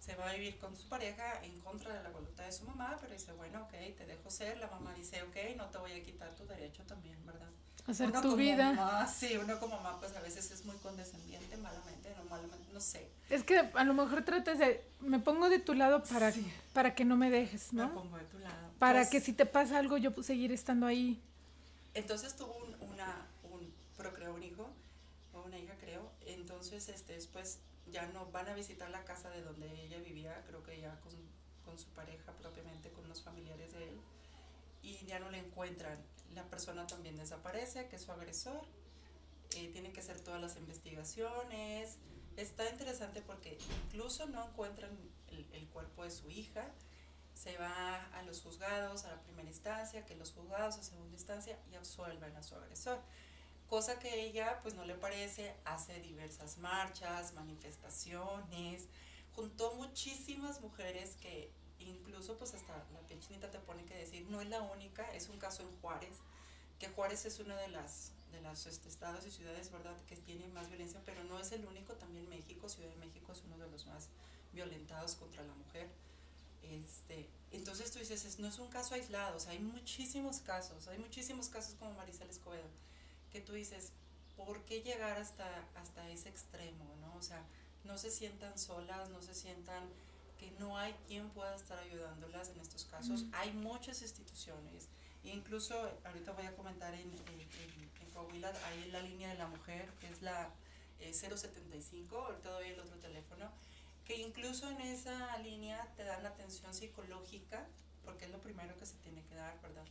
[0.00, 2.96] Se va a vivir con su pareja en contra de la voluntad de su mamá,
[3.00, 4.56] pero dice, bueno, ok, te dejo ser.
[4.58, 7.50] La mamá dice, ok, no te voy a quitar tu derecho también, ¿verdad?
[7.88, 8.72] Hacer Uno tu como vida.
[8.74, 12.80] mamá, sí, uno como mamá pues a veces es muy condescendiente, malamente, no malamente, no
[12.80, 13.08] sé.
[13.30, 16.46] Es que a lo mejor tratas de, me pongo de tu lado para, Sí.
[16.74, 17.94] para que no me dejes, Me ¿no?
[17.94, 18.70] pongo de tu lado.
[18.78, 21.20] Para Pues, que si te pasa algo yo seguir estando ahí.
[21.94, 24.68] Entonces tuvo un, una, un, procreó un hijo,
[25.32, 27.58] o una hija creo, entonces este, después
[27.90, 31.12] ya no van a visitar la casa de donde ella vivía, creo que ya con,
[31.64, 33.98] con su pareja propiamente, con los familiares de él,
[34.82, 35.98] y ya no le encuentran.
[36.34, 38.62] La persona también desaparece, que es su agresor,
[39.56, 41.96] eh, tienen que hacer todas las investigaciones.
[42.36, 44.90] Está interesante porque incluso no encuentran
[45.28, 46.70] el, el cuerpo de su hija,
[47.34, 51.58] se va a los juzgados, a la primera instancia, que los juzgados a segunda instancia
[51.70, 53.00] y absuelven a su agresor.
[53.68, 58.88] Cosa que ella pues no le parece, hace diversas marchas, manifestaciones,
[59.34, 61.52] juntó muchísimas mujeres que
[61.88, 65.28] incluso pues hasta la piel chinita te pone que decir, no es la única, es
[65.28, 66.16] un caso en Juárez,
[66.78, 70.46] que Juárez es una de las de los este, estados y ciudades, ¿verdad?, que tiene
[70.48, 73.70] más violencia, pero no es el único, también México, Ciudad de México es uno de
[73.70, 74.08] los más
[74.52, 75.88] violentados contra la mujer.
[76.62, 80.86] Este, entonces tú dices, es- no es un caso aislado, o sea, hay muchísimos casos,
[80.88, 82.68] hay muchísimos casos como Maricel Escobedo,
[83.32, 83.92] que tú dices,
[84.36, 87.14] ¿por qué llegar hasta, hasta ese extremo, no?
[87.16, 87.42] O sea,
[87.84, 89.88] no se sientan solas, no se sientan
[90.38, 93.24] que no hay quien pueda estar ayudándolas en estos casos.
[93.24, 93.30] Mm.
[93.34, 94.88] Hay muchas instituciones,
[95.24, 95.74] incluso
[96.04, 99.90] ahorita voy a comentar en, en, en- en Coahuila, hay la línea de la mujer,
[100.00, 100.50] que es la
[101.00, 103.50] eh, 075, ahorita doy el otro teléfono,
[104.04, 107.66] que incluso en esa línea te dan atención psicológica,
[108.04, 109.84] porque es lo primero que se tiene que dar, ¿verdad?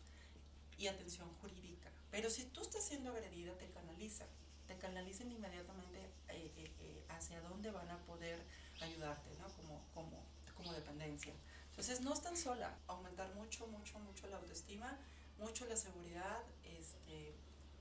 [0.77, 1.91] Y atención jurídica.
[2.11, 4.27] Pero si tú estás siendo agredida, te canalizan,
[4.67, 8.41] te canalizan inmediatamente eh, eh, eh, hacia dónde van a poder
[8.81, 9.47] ayudarte, ¿no?
[9.55, 10.23] Como, como,
[10.57, 11.33] como dependencia.
[11.69, 14.97] Entonces no están sola, aumentar mucho, mucho, mucho la autoestima,
[15.37, 17.35] mucho la seguridad, este,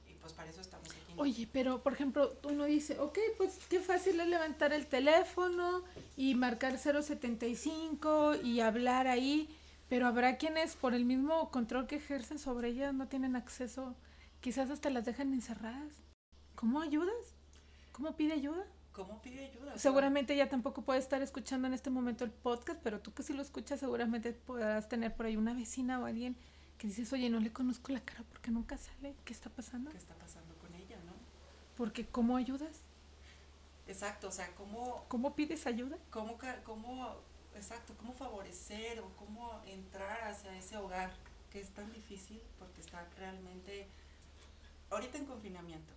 [0.07, 1.15] y pues para eso estamos aquí.
[1.17, 5.83] Oye, pero por ejemplo, uno dice, ok, pues qué fácil es levantar el teléfono
[6.17, 9.49] y marcar 075 y hablar ahí,
[9.89, 13.97] pero habrá quienes por el mismo control que ejercen sobre ellas no tienen acceso,
[14.43, 15.95] quizás hasta las dejan encerradas.
[16.55, 17.35] ¿Cómo ayudas?
[17.93, 18.67] ¿Cómo pide ayuda?
[18.97, 19.77] ¿Cómo pide ayuda?
[19.77, 23.35] Seguramente ella tampoco puede estar escuchando en este momento el podcast, pero tú que sí
[23.35, 26.35] lo escuchas seguramente podrás tener por ahí una vecina o alguien
[26.79, 29.91] que dices, oye, no le conozco la cara porque nunca sale, ¿qué está pasando?
[29.91, 31.13] ¿Qué está pasando con ella, no?
[31.77, 32.81] Porque ¿cómo ayudas?
[33.87, 35.99] Exacto, o sea, cómo, ¿Cómo pides ayuda?
[36.09, 37.17] cómo, cómo,
[37.55, 41.13] exacto, cómo favorecer o cómo entrar hacia ese hogar
[41.53, 43.89] que es tan difícil porque está realmente
[44.89, 45.93] ahorita en confinamiento.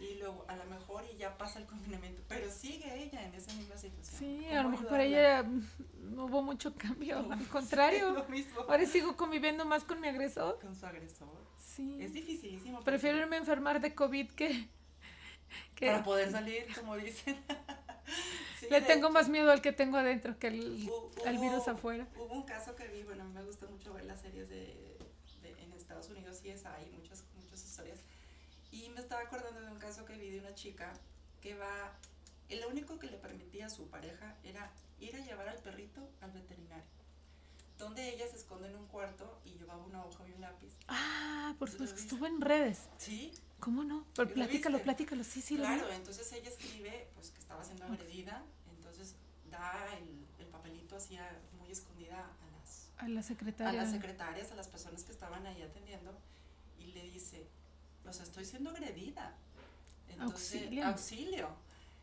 [0.00, 3.52] Y luego a lo mejor y ya pasa el confinamiento, pero sigue ella en esa
[3.52, 4.18] misma situación.
[4.18, 8.24] Sí, ¿Cómo a lo mejor para ella mm, no hubo mucho cambio, No, al contrario.
[8.68, 10.58] Ahora sigo conviviendo más con mi agresor.
[10.60, 11.28] con su agresor.
[11.58, 11.98] Sí.
[12.00, 12.80] Es dificilísimo.
[12.82, 14.68] Prefiero irme a enfermar de COVID que...
[15.76, 17.36] que para poder salir, como dicen.
[18.60, 19.14] Sí, le tengo hecho.
[19.14, 22.06] más miedo al que tengo adentro que al, Hu- al virus hubo- afuera.
[22.16, 24.98] Hubo un caso que vi, bueno, a mí me gusta mucho ver las series de,
[25.42, 27.98] de- en Estados Unidos y es hay muchas, muchas historias.
[28.74, 30.92] Y me estaba acordando de un caso que vi de una chica
[31.40, 31.92] que va,
[32.50, 36.32] lo único que le permitía a su pareja era ir a llevar al perrito al
[36.32, 36.84] veterinario.
[37.78, 40.72] Donde ella se esconde en un cuarto y llevaba una hoja y un lápiz.
[40.88, 42.80] Ah, por ¿Lo supuesto, estuvo en redes.
[42.98, 44.04] Sí, ¿Cómo no?
[44.16, 45.24] Pero ¿Lo platícalo, platícalo.
[45.24, 48.42] Sí, sí, lo claro, entonces ella escribe pues que estaba siendo agredida,
[48.76, 49.14] entonces
[49.50, 53.80] da el, el papelito así a- muy escondida a las A la a secretaria.
[53.82, 56.12] las secretarias, a las personas que estaban ahí atendiendo
[56.78, 57.46] y le dice,
[58.04, 59.34] pues estoy siendo agredida.
[60.08, 60.86] Entonces, Auxilio.
[60.86, 61.48] auxilio.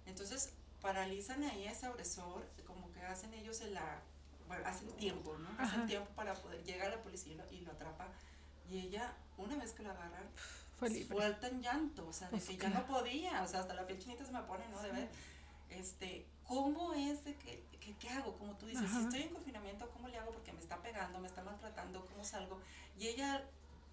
[0.05, 4.01] Entonces, paralizan ahí a ese agresor, como que hacen ellos el la,
[4.47, 5.47] bueno, hacen tiempo, ¿no?
[5.51, 5.63] Ajá.
[5.63, 8.07] Hacen tiempo para poder llegar a la policía y lo, y lo atrapa.
[8.69, 10.25] Y ella, una vez que la agarran,
[11.07, 12.73] suelta en llanto, o sea, Pues de que claro.
[12.73, 14.81] ya no podía, o sea, hasta la piel chinita se me pone, ¿no?
[14.81, 15.09] De ver,
[15.69, 18.35] este, ¿cómo es de que, que- qué hago?
[18.37, 18.97] Como tú dices, Ajá.
[18.99, 20.31] si estoy en confinamiento, ¿cómo le hago?
[20.31, 22.59] Porque me está pegando, me está maltratando, ¿cómo salgo?
[22.97, 23.43] Y ella,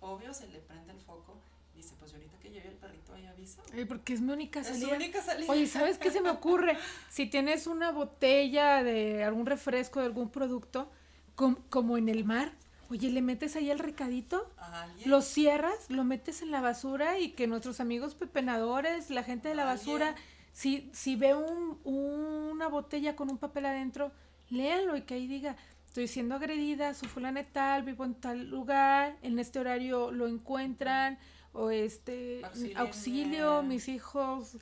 [0.01, 1.37] obvio, se le prende el foco,
[1.79, 3.63] dice, pues ahorita que lleve el perrito ahí aviso.
[3.73, 4.97] Eh, porque es mi única Es su salida.
[4.97, 5.51] única salida.
[5.51, 6.77] Oye, ¿sabes qué se me ocurre?
[7.09, 10.91] Si tienes una botella de algún refresco, de algún producto,
[11.35, 12.53] com- como en el mar,
[12.91, 17.31] oye, le metes ahí el recadito, alguien, lo cierras, lo metes en la basura y
[17.33, 20.15] que nuestros amigos pepenadores, la gente de la basura,
[20.53, 24.11] si, si ve un, una botella con un papel adentro,
[24.51, 25.55] léanlo y que ahí diga,
[25.87, 31.19] estoy siendo agredida, su fulana tal, vivo en tal lugar, en este horario lo encuentran,
[31.59, 32.43] o este,
[32.77, 34.57] auxilio, mis hijos,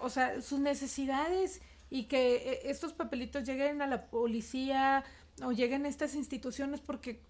[0.00, 5.04] o sea, sus necesidades y que eh, estos papelitos lleguen a la policía
[5.42, 7.20] o lleguen a estas instituciones porque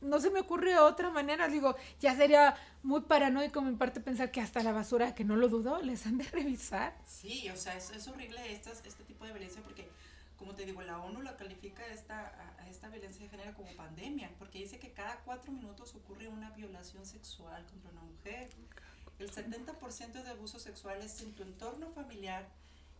[0.00, 1.48] no se me ocurre otra manera.
[1.48, 5.48] Digo, ya sería muy paranoico mi parte pensar que hasta la basura, que no lo
[5.48, 6.96] dudo, les han de revisar.
[7.06, 9.88] Sí, o sea, es, es horrible estas, este tipo de violencia porque,
[10.38, 14.30] como te digo, la ONU la califica esta, a, esta violencia de género como pandemia,
[14.38, 18.48] porque dice que cada cuatro minutos ocurre una violación sexual contra una mujer.
[19.18, 22.48] El 70% de abusos sexuales en tu entorno familiar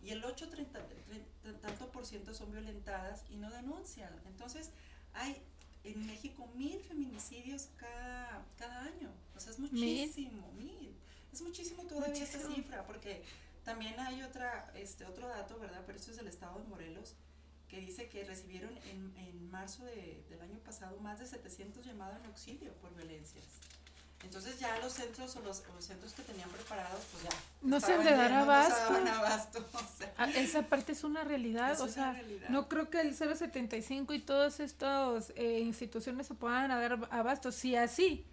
[0.02, 4.12] y el 8 30, tre- tanto por ciento son violentadas y no denuncian.
[4.26, 4.70] Entonces,
[5.14, 5.40] hay
[5.84, 9.12] en México mil feminicidios cada, cada año.
[9.36, 10.92] O sea, es muchísimo, mil.
[11.32, 12.56] Es muchísimo todavía esta Muchísimo.
[12.56, 13.22] cifra, porque
[13.64, 15.82] también hay otra, este, otro dato, ¿verdad?
[15.86, 17.14] Pero esto es del estado de Morelos,
[17.68, 22.16] que dice que recibieron en, en marzo de- del año pasado más de 700 llamados
[22.20, 23.44] en auxilio por violencias.
[24.24, 27.30] Entonces ya los centros o los, o los centros que tenían preparados, pues ya.
[27.62, 29.10] No se han de dar llenos, no abasto.
[29.14, 32.48] abasto, o sea, Ah, Esa parte es una realidad, Es o una sea, realidad.
[32.48, 37.76] no creo que el 075 y todas estas eh, instituciones se puedan dar abasto, si
[37.76, 38.24] así.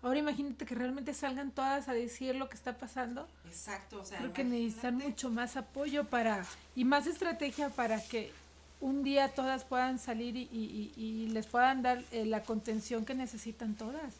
[0.00, 3.28] Ahora imagínate que realmente salgan todas a decir lo que está pasando.
[3.46, 8.32] Exacto, o sea, Creo que necesitan mucho más apoyo para y más estrategia para que
[8.80, 13.04] un día todas puedan salir y, y- y- y les puedan dar eh, la contención
[13.04, 14.14] que necesitan todas.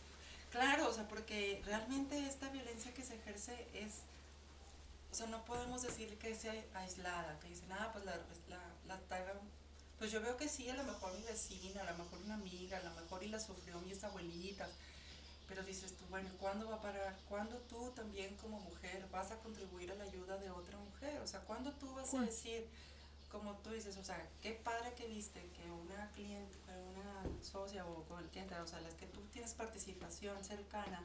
[0.51, 4.03] Claro, o sea, porque realmente esta violencia que se ejerce es
[5.11, 8.15] o sea, no podemos decir que sea aislada, que dicen, ah, pues la,
[8.49, 9.33] la, la taga,
[9.99, 12.77] pues yo veo que sí, a lo mejor mi vecina, a lo mejor una amiga,
[12.79, 14.69] a lo mejor y la sufrió mis abuelitas,
[15.49, 17.17] pero dices tú, bueno, ¿cuándo va a parar?
[17.29, 21.19] ¿Cuándo tú también como mujer vas a contribuir a la ayuda de otra mujer?
[21.23, 22.67] O sea, ¿cuándo tú vas a decir,
[23.31, 26.57] como tú dices, o sea, qué padre que viste que una cliente,
[26.97, 31.03] una socia o el cliente, o sea, las que tú tienes participación cercana,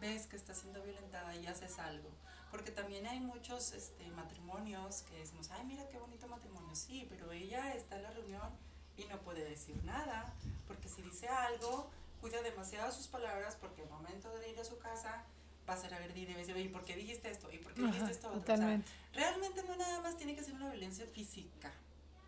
[0.00, 2.08] ves que está siendo violentada y haces algo.
[2.50, 7.32] Porque también hay muchos este, matrimonios que decimos, ay, mira qué bonito matrimonio, sí, pero
[7.32, 8.50] ella está en la reunión
[8.96, 10.32] y no puede decir nada,
[10.66, 14.78] porque si dice algo, cuida demasiado sus palabras, porque al momento de ir a su
[14.78, 15.24] casa
[15.68, 17.50] va a agredida y a decir, ¿y por qué dijiste esto?
[17.52, 18.40] ¿Y por qué dijiste Ajá, esto otro?
[18.40, 18.90] O sea, totalmente.
[19.12, 21.72] realmente no nada más tiene que ser una violencia física.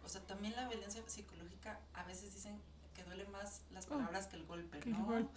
[0.04, 2.60] O sea, también la violencia psicológica a veces dicen
[2.94, 5.04] que duele más las Oh, palabras que el golpe, ¿no?
[5.04, 5.30] golpe.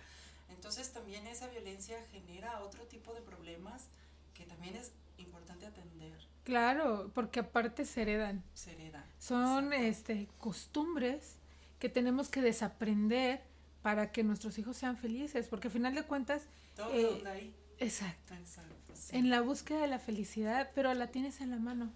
[0.49, 3.87] Entonces también esa violencia genera otro tipo de problemas
[4.33, 6.13] que también es importante atender.
[6.43, 8.43] Claro, porque aparte se heredan.
[8.53, 9.05] Se hereda.
[9.19, 9.85] Son Exacto.
[10.13, 11.35] este costumbres
[11.79, 13.41] que tenemos que desaprender
[13.81, 16.43] para que nuestros hijos sean felices, porque al final de cuentas,
[16.75, 17.55] Todo eh, ahí.
[17.81, 18.93] Exacto, Exacto.
[18.93, 19.15] sí.
[19.17, 21.91] en la búsqueda de la felicidad, pero la tienes en la mano.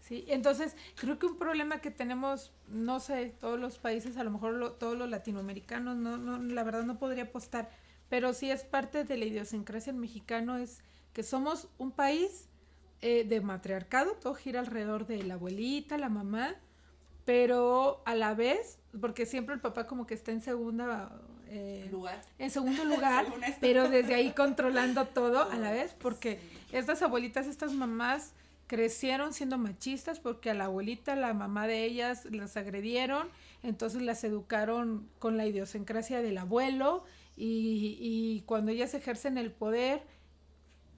[0.00, 4.30] Sí, entonces creo que un problema que tenemos, no sé, todos los países, a lo
[4.30, 7.68] mejor lo- todos los latinoamericanos, no, no, la verdad no podría apostar,
[8.08, 10.80] pero sí es parte de la idiosincrasia del mexicano, es
[11.12, 12.48] que somos un país
[13.02, 16.54] eh, de matriarcado, todo gira alrededor de la abuelita, la mamá,
[17.24, 21.12] pero a la vez, porque siempre el papá como que está en segunda,
[21.50, 22.20] eh, lugar.
[22.38, 23.26] en segundo lugar,
[23.60, 26.76] pero desde ahí controlando todo a la Todo, vez, porque sí.
[26.76, 28.32] estas abuelitas, estas mamás
[28.66, 33.28] crecieron siendo machistas porque a la abuelita, la mamá de ellas las agredieron,
[33.62, 37.04] entonces las educaron con la idiosincrasia del abuelo
[37.36, 40.02] y, y cuando ellas ejercen el poder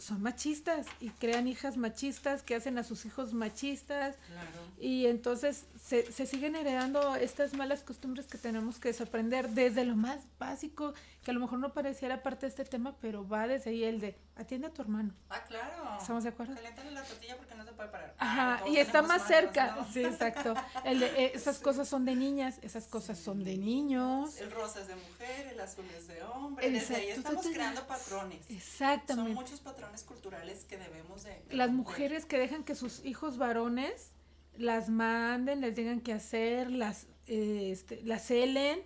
[0.00, 4.48] son machistas y crean hijas machistas que hacen a sus hijos machistas Claro.
[4.78, 9.96] y entonces se, se siguen heredando estas malas costumbres que tenemos que desaprender desde lo
[9.96, 13.70] más básico, que a lo mejor no pareciera parte de este tema, pero va desde
[13.70, 15.12] ahí el de atiende a tu hermano.
[15.28, 15.98] Ah, claro.
[16.00, 16.54] ¿Estamos de acuerdo?
[16.54, 18.14] Caliéntale la tortilla porque no se puede parar.
[18.18, 19.76] Ajá, y está más manos, cerca.
[19.76, 19.92] ¿no?
[19.92, 20.54] Sí, exacto.
[20.84, 24.38] El de, eh, esas cosas son de niñas, esas cosas son de niños.
[24.40, 26.70] El rosa es de mujer, el azul es de hombre.
[26.70, 27.28] Desde ahí Exacto.
[27.28, 28.46] estamos creando patrones.
[28.46, 29.34] Son Exactamente.
[29.34, 31.42] muchos patrones culturales que debemos de...
[31.48, 34.12] de Las mujeres que dejan que sus hijos varones
[34.56, 38.80] las manden, les digan qué hacer, las, eh, este, las celen,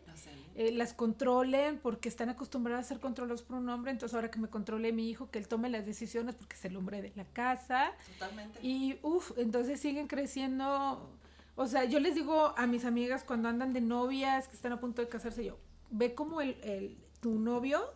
[0.54, 4.38] eh, las controlen porque están acostumbradas a ser controlados por un hombre, entonces ahora que
[4.38, 7.24] me controle mi hijo, que él tome las decisiones porque es el hombre de la
[7.24, 7.92] casa.
[8.12, 8.60] Totalmente.
[8.62, 11.10] Y uff, entonces siguen creciendo.
[11.56, 14.80] O sea, yo les digo a mis amigas cuando andan de novias, que están a
[14.80, 15.58] punto de casarse, yo,
[15.90, 17.94] ve como el, el, tu novio,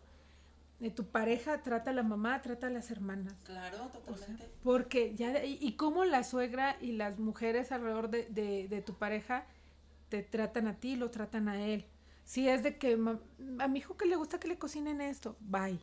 [0.80, 3.34] de tu pareja, trata a la mamá, trata a las hermanas.
[3.44, 4.48] Claro, O sea, totalmente.
[4.62, 8.80] porque ya, de- y, y cómo la suegra y las mujeres alrededor de, de, de
[8.82, 9.44] tu pareja
[10.08, 11.84] te tratan a ti, lo tratan a él.
[12.24, 13.18] Si es de que ma-
[13.58, 15.78] a mi hijo que le gusta que le cocinen esto, bye.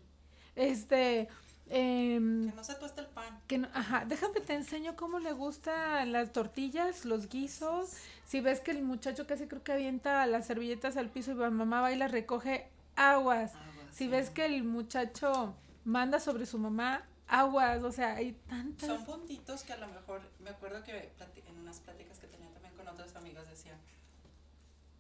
[0.56, 1.28] Este,
[1.70, 3.40] em, que no se tueste el pan.
[3.48, 7.92] que no- ajá, déjame te enseño cómo le gustan las tortillas, los guisos.
[8.26, 11.50] Si ves que el muchacho casi creo que avienta las servilletas al piso y la
[11.50, 13.54] mamá va y las recoge, aguas.
[13.56, 13.65] Aguas,
[13.96, 15.56] Si ves que el muchacho
[15.86, 17.82] manda sobre su mamá, aguas.
[17.84, 18.88] O sea, hay tantas.
[18.90, 21.14] Son puntitos que a lo mejor, me acuerdo que
[21.48, 23.78] en unas pláticas que tenía también con otras amigas decían,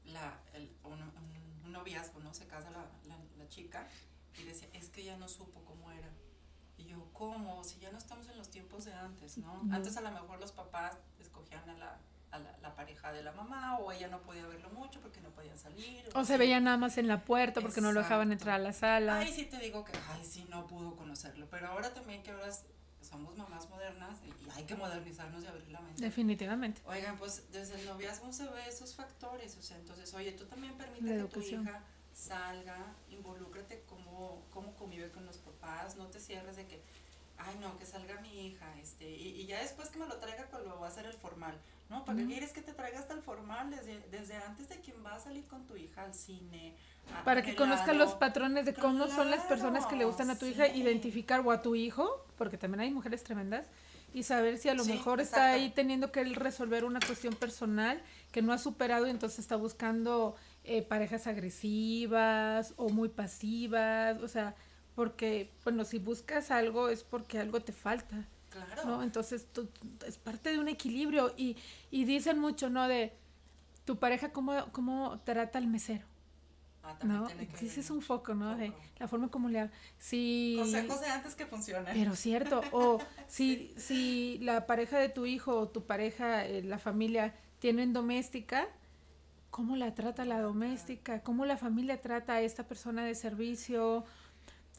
[0.05, 2.33] la, el, un, un- un noviazgo, ¿no?
[2.33, 3.87] Se casa la, la, la chica
[4.39, 6.09] y decía, es que ya no supo cómo era.
[6.77, 7.63] Y yo, ¿cómo?
[7.63, 9.61] Si ya no estamos en los tiempos de antes, ¿no?
[9.71, 11.99] Antes a lo mejor los papás escogían a la,
[12.35, 15.29] a la, la pareja de la mamá o ella no podía verlo mucho porque no
[15.29, 16.03] podían salir.
[16.13, 16.39] O se así.
[16.39, 18.51] veía nada más en la puerta porque no lo dejaban Exacto.
[18.51, 19.19] entrar a la sala.
[19.19, 21.47] Ay, sí te digo que, ay, sí, no pudo conocerlo.
[21.49, 22.51] Pero ahora también que ahora
[23.01, 26.01] somos mamás modernas y, hay que modernizarnos y abrir la mente.
[26.01, 26.81] Definitivamente.
[26.85, 29.57] Oigan, pues desde el noviazgo se ve esos factores.
[29.57, 35.11] O sea, entonces, oye, tú también permite que tu hija salga, involúcrate cómo, cómo convive
[35.11, 36.81] con los papás, no te cierres de que,
[37.37, 40.45] ay, no, que salga mi hija, este, y, y ya después que me lo traiga
[40.45, 41.59] cuando va a ser el formal.
[41.89, 43.69] No, ¿para qué quieres que te traiga hasta el formal?
[43.69, 46.75] Desde, desde antes de quien va a salir con tu hija al cine.
[47.13, 50.35] a- Para que conozca los patrones de cómo son las personas que le gustan a
[50.39, 53.67] tu hija, identificar o a tu hijo, porque también hay mujeres tremendas,
[54.13, 58.01] y saber si a lo Sí, mejor está ahí teniendo que resolver una cuestión personal
[58.31, 64.27] que no ha superado y entonces está buscando eh, parejas agresivas o muy pasivas, o
[64.27, 64.55] sea,
[64.95, 68.25] porque, bueno, si buscas algo es porque algo te falta.
[68.55, 68.85] Claro.
[68.85, 69.03] ¿no?
[69.03, 69.69] Entonces tú-
[70.07, 71.57] es parte de un equilibrio y,
[71.91, 72.87] y dicen mucho, ¿no?
[72.87, 73.13] De
[73.83, 76.05] tu pareja, ¿cómo, cómo trata al mesero?
[76.83, 77.27] Ah, también ¿no?
[77.27, 78.55] tiene que Sí, ese es un foco, ¿no?
[78.55, 79.69] De la forma como le...
[79.97, 80.55] Si...
[80.59, 81.93] Consejos de antes que funcionan.
[81.93, 86.77] Pero cierto, o si, si la pareja de tu hijo o tu pareja, eh, la
[86.77, 88.67] familia, tienen doméstica,
[89.49, 91.21] ¿cómo la trata la doméstica?
[91.23, 94.05] ¿Cómo la familia trata a esta persona de servicio?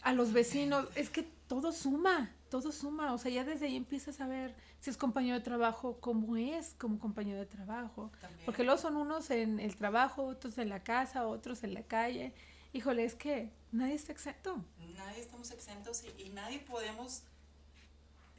[0.06, 4.20] A los vecinos, es que todo suma, todo suma, o sea, ya desde ahí empiezas
[4.20, 8.12] a ver si es compañero de trabajo, cómo es como compañero de trabajo.
[8.20, 8.46] También.
[8.46, 12.32] Porque luego son unos en el trabajo, otros en la casa, otros en la calle.
[12.72, 14.64] Híjole, es que nadie está exento.
[14.94, 17.24] Nadie estamos exentos y, y nadie podemos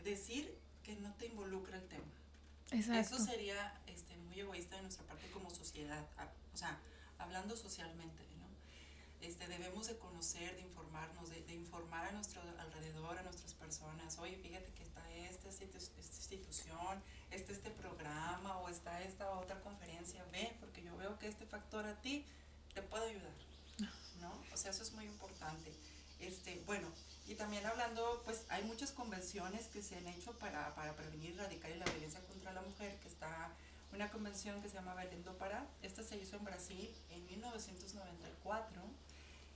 [0.06, 2.06] decir que no te involucra el tema.
[2.72, 3.16] Exacto.
[3.16, 6.06] Eso sería este, muy egoísta de nuestra parte como sociedad,
[6.54, 6.80] o sea,
[7.18, 8.27] hablando socialmente.
[9.22, 14.38] Este, debemos de conocer, de informarnos, de, informar a nuestro alrededor, a nuestras personas, oye,
[14.38, 15.66] fíjate que está esta, esta
[15.98, 17.02] institución,
[17.32, 21.86] está este programa o está esta otra conferencia, ve, porque yo veo que este factor
[21.86, 22.26] a ti
[22.74, 23.34] te puede ayudar,
[24.22, 24.32] ¿no?
[24.54, 25.74] O sea, eso es muy importante.
[26.20, 26.88] Este, bueno,
[27.28, 31.72] y también hablando, pues hay muchas convenciones que se han hecho para, para prevenir, erradicar
[31.72, 33.52] la violencia contra la mujer, que está
[33.94, 35.66] una convención que se llama Belém do Pará.
[35.82, 38.82] Esta se hizo en Brasil en 1994.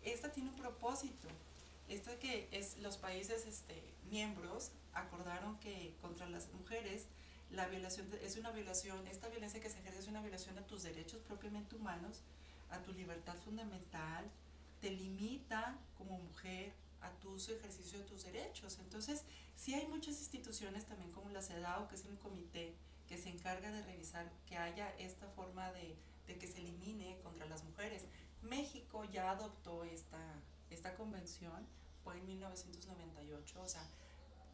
[0.04, 1.28] Esta tiene un propósito.
[1.88, 7.06] Esta que es los países este, miembros acordaron que contra las mujeres
[7.52, 10.66] la violación de- es una violación, esta violencia que se ejerce es una violación a
[10.66, 12.22] tus derechos propiamente humanos,
[12.70, 14.24] a tu libertad fundamental,
[14.80, 18.78] te limita como mujer a tu uso ejercicio de tus derechos.
[18.80, 19.24] Entonces,
[19.56, 22.74] sí hay muchas instituciones también como la CEDAW, que es un comité
[23.12, 25.98] que se encarga de revisar que haya esta forma de,
[26.28, 28.06] de que se elimine contra las mujeres.
[28.42, 30.18] México ya adoptó esta,
[30.70, 31.68] esta convención,
[32.06, 33.86] fue en 1998, o sea,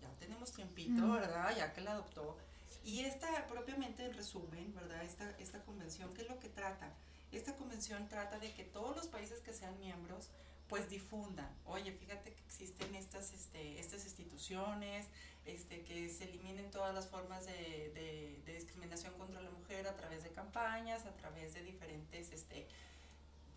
[0.02, 1.08] ya tenemos tiempito.
[1.08, 1.56] ¿verdad?
[1.56, 2.36] Ya que la adoptó.
[2.84, 5.04] Y esta, propiamente en resumen, ¿verdad?
[5.04, 6.92] Esta, esta convención, ¿qué es lo que trata?
[7.32, 10.32] Esta convención trata de que todos los países que sean miembros
[10.68, 15.08] pues difundan, oye, fíjate que existen estas, este, estas instituciones,
[15.48, 17.54] este, que se eliminen todas las formas de,
[17.94, 22.68] de- de discriminación contra la mujer a través de campañas, a través de diferentes este,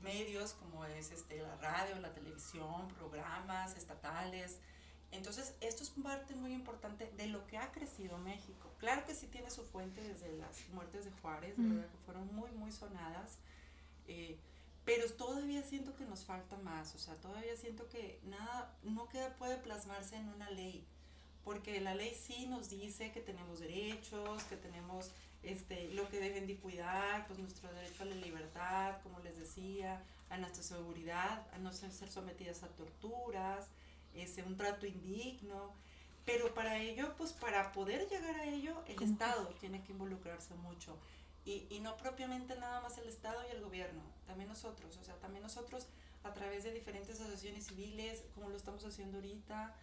[0.03, 4.59] medios como es este, la radio, la televisión, programas estatales.
[5.12, 8.70] Entonces, esto es parte muy importante de lo que ha crecido México.
[8.79, 11.74] Claro que sí tiene su fuente desde las muertes de Juárez, Mm.
[11.74, 11.90] ¿verdad?
[11.90, 13.38] que fueron muy, muy sonadas.
[14.07, 14.38] eh,
[14.85, 19.37] pero todavía siento que nos falta más, o sea, todavía siento que nada, no queda,
[19.37, 20.85] puede plasmarse en una ley,
[21.44, 25.11] porque la ley sí nos dice que tenemos derechos, que tenemos
[25.42, 30.03] este, lo que deben de cuidar, pues nuestro derecho a la libertad, como les decía,
[30.29, 33.68] a nuestra seguridad, a no ser ser sometidas a torturas,
[34.14, 35.72] este, un trato indigno,
[36.24, 39.03] pero para ello, pues para poder llegar a ello, el.
[39.03, 40.96] Estado tiene que involucrarse mucho.
[41.44, 45.14] Y, y no propiamente nada más el Estado y el gobierno, también nosotros, o sea,
[45.16, 45.87] también nosotros
[46.22, 49.74] a través de diferentes asociaciones civiles, como lo estamos haciendo ahorita,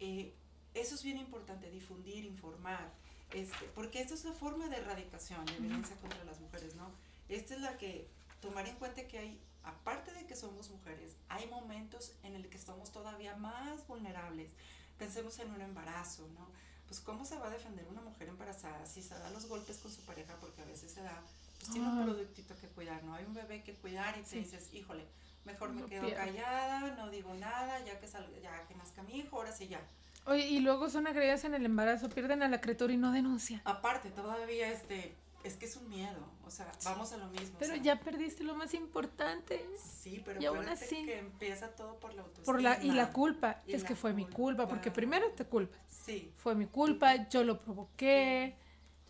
[0.00, 0.34] eh,
[0.74, 2.90] eso es bien importante, difundir, informar,
[3.32, 6.90] este, porque esta es la forma de erradicación de violencia contra las mujeres, ¿no?
[7.28, 8.08] Esta es la que
[8.40, 12.56] tomar en cuenta que hay, aparte de que somos mujeres, hay momentos en el que
[12.56, 14.50] estamos todavía más vulnerables.
[14.98, 16.46] Pensemos en un embarazo, ¿no?
[16.86, 19.92] Pues cómo se va a defender una mujer embarazada si se da los golpes con
[19.92, 21.22] su pareja, porque a veces se da,
[21.58, 23.14] pues tiene un productito que cuidar, ¿no?
[23.14, 24.38] Hay un bebé que cuidar y te Sí.
[24.38, 25.04] dices, híjole,
[25.44, 29.36] mejor me quedo callada, no digo nada, ya que salga, ya que nazca mi hijo,
[29.36, 29.80] ahora sí ya.
[30.28, 33.62] Oye, y luego son agredidas en el embarazo, pierden a la criatura y no denuncian.
[33.64, 37.56] Aparte, todavía este, es que es un miedo, o sea, vamos a lo mismo.
[37.56, 39.64] o Pero sea, ya perdiste lo más importante.
[39.78, 42.44] Sí, pero y aún así- que empieza todo por la autoestima.
[42.44, 45.46] Por la, y la culpa, Y es la que fue mi culpa, porque primero te
[45.46, 45.80] culpas.
[45.86, 46.30] Sí.
[46.36, 48.54] Fue mi culpa, yo lo provoqué.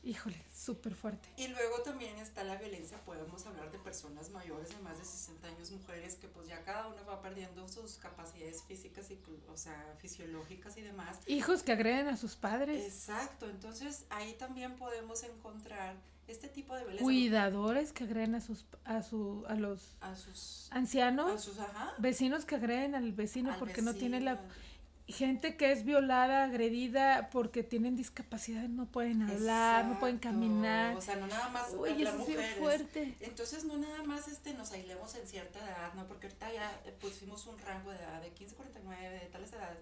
[0.03, 1.29] Híjole, súper fuerte.
[1.37, 5.49] Y luego también está la violencia, podemos hablar de personas mayores de más de 60
[5.49, 9.21] años, mujeres, que pues ya cada uno va perdiendo sus capacidades físicas y,
[9.53, 11.19] o sea, fisiológicas y demás.
[11.27, 15.97] Hijos que agreden a sus padres, Exacto, entonces ahí también podemos encontrar
[16.29, 17.05] este tipo de violencia.
[17.05, 20.69] cuidadores que agreden a sus a su a los A sus...
[20.71, 21.95] ancianos, A sus, ajá.
[21.99, 24.39] vecinos que agreden al vecino al porque no tiene la.
[25.09, 30.95] Gente que es violada, agredida porque tienen discapacidad, no pueden hablar, no pueden caminar.
[30.97, 32.59] O sea, no nada más Uy, eso mujeres.
[32.59, 33.17] fuerte.
[33.21, 36.07] Entonces no nada más este nos aislemos en cierta edad, ¿no?
[36.07, 39.53] Porque ahorita ya eh, pusimos un rango de edad de 15 a 49, de tales
[39.53, 39.79] edades.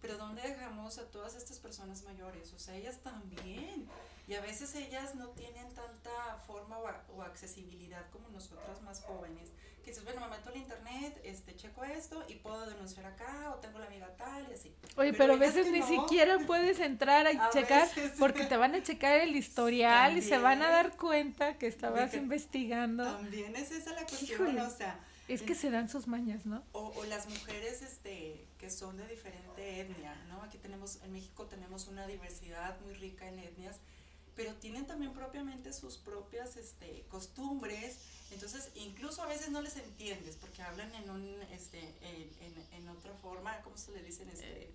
[0.00, 2.52] Pero ¿dónde dejamos a todas estas personas mayores?
[2.52, 3.88] O sea, ellas también.
[4.28, 9.50] Y a veces ellas no tienen tanta forma o, o accesibilidad como nosotras más jóvenes.
[9.88, 13.54] Que dices, bueno, me meto al internet, este, checo esto y puedo denunciar acá o
[13.54, 14.70] tengo la amiga tal y así.
[14.96, 18.12] Oye, pero a ellas veces ni no, siquiera puedes entrar a, A checar veces.
[18.18, 20.70] porque te van a checar el historial y se van a También.
[20.90, 23.02] dar cuenta que estabas que- investigando.
[23.04, 24.60] También es esa la cuestión, Híjole.
[24.60, 26.62] o sea, Es que se dan sus mañas, ¿no?
[26.72, 30.42] o, o las mujeres este, que son de diferente etnia, ¿no?
[30.42, 33.80] Aquí tenemos, en México tenemos una diversidad muy rica en etnias,
[34.38, 37.98] pero tienen también propiamente sus propias este, costumbres,
[38.30, 42.88] entonces incluso a veces no les entiendes porque hablan en un, este, en, en, en
[42.88, 44.28] otra forma, ¿cómo se le dicen?
[44.28, 44.70] Este,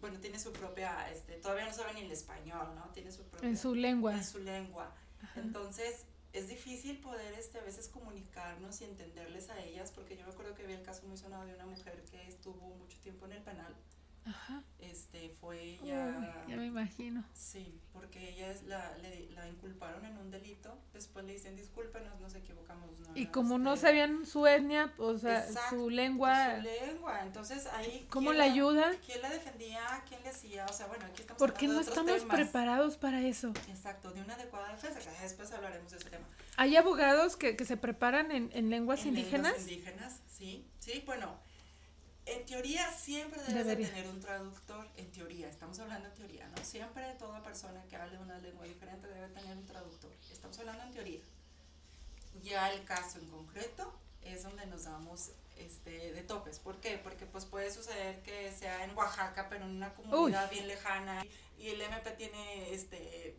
[0.00, 2.90] bueno, tiene su propia, este, todavía no saben ni el español, ¿no?
[2.94, 4.14] Tiene su propia En su lengua.
[4.14, 4.90] en su lengua.
[5.36, 10.32] Entonces, es difícil poder este, a veces comunicarnos y entenderles a ellas, porque yo me
[10.32, 13.32] acuerdo que vi el caso muy sonado de una mujer que estuvo mucho tiempo en
[13.32, 13.76] el penal.
[14.24, 14.62] Ajá.
[14.78, 16.44] Este, fue Uy, ella...
[16.48, 17.24] ya me imagino.
[17.34, 22.20] Sí, porque ella es la, le- la inculparon en un delito, después le dicen discúlpenos,
[22.20, 22.90] nos equivocamos.
[23.00, 23.88] No Y como no usted".
[23.88, 28.06] sabían su etnia, o sea, Exacto, su lengua, Su lengua, entonces ahí...
[28.10, 28.92] ¿cómo ¿quién la ayuda?
[29.04, 29.80] ¿Quién la defendía?
[30.08, 30.66] ¿Quién le hacía?
[30.66, 32.36] O sea, bueno, aquí estamos ¿Por qué no de otros estamos temas.
[32.36, 33.48] preparados para eso?
[33.68, 36.26] Exacto, de una adecuada defensa, después hablaremos de ese tema.
[36.56, 39.52] ¿Hay abogados que, que se preparan en, en lenguas En indígenas?
[39.52, 41.40] lenguas indígenas, sí, sí, bueno,
[42.34, 43.86] en teoría siempre debes Debería.
[43.88, 46.64] de tener un traductor, en teoría, estamos hablando en teoría, ¿no?
[46.64, 50.92] Siempre toda persona que hable una lengua diferente debe tener un traductor, estamos hablando en
[50.92, 51.20] teoría.
[52.42, 56.98] Ya el caso en concreto es donde nos damos este, de topes, ¿por qué?
[56.98, 61.24] Porque pues puede suceder que sea en Oaxaca, pero en una comunidad bien lejana
[61.58, 63.36] y el MP tiene este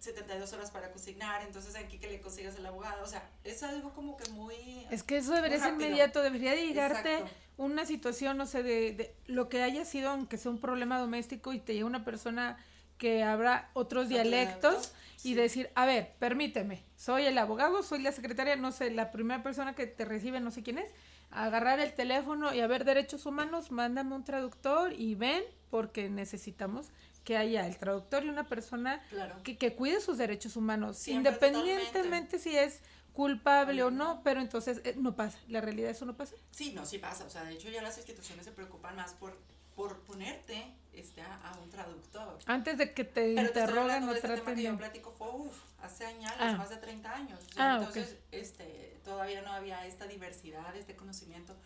[0.00, 3.92] 72 horas para consignar, entonces aquí que le consigas el abogado, o sea, es algo
[3.94, 4.86] como que muy...
[4.92, 7.47] Es que eso debería ser inmediato, debería de llegarte Exacto.
[7.58, 11.52] Una situación, no sé, de, de lo que haya sido, aunque sea un problema doméstico
[11.52, 12.56] y te llega una persona
[12.96, 14.98] que habla otros Otro dialectos dialecto,
[15.28, 19.42] y decir, a ver, permíteme, soy el abogado, soy la secretaria, no sé, la primera
[19.42, 20.90] persona que te recibe, no sé quién es,
[21.30, 26.86] agarrar el teléfono y a ver derechos humanos, mándame un traductor y ven, porque necesitamos
[27.24, 29.36] que haya el traductor y una persona Claro.
[29.42, 32.80] que, que cuide sus derechos humanos, Siempre, independientemente si es
[33.18, 36.36] culpable o no, pero entonces eh, no pasa, la realidad eso no pasa.
[36.52, 37.24] Sí, no, sí pasa.
[37.24, 39.36] O sea, de hecho ya las instituciones se preocupan más por,
[39.74, 42.38] por ponerte este, a, un traductor.
[42.46, 45.10] Antes de que te Pero te interroguen hablando o este tema traten que yo platico
[45.18, 45.52] fue, uf,
[45.82, 46.52] hace años, Ah.
[46.52, 47.40] más de 30 años.
[47.40, 51.56] O sea, Ah, entonces, este, todavía no había esta diversidad, este conocimiento.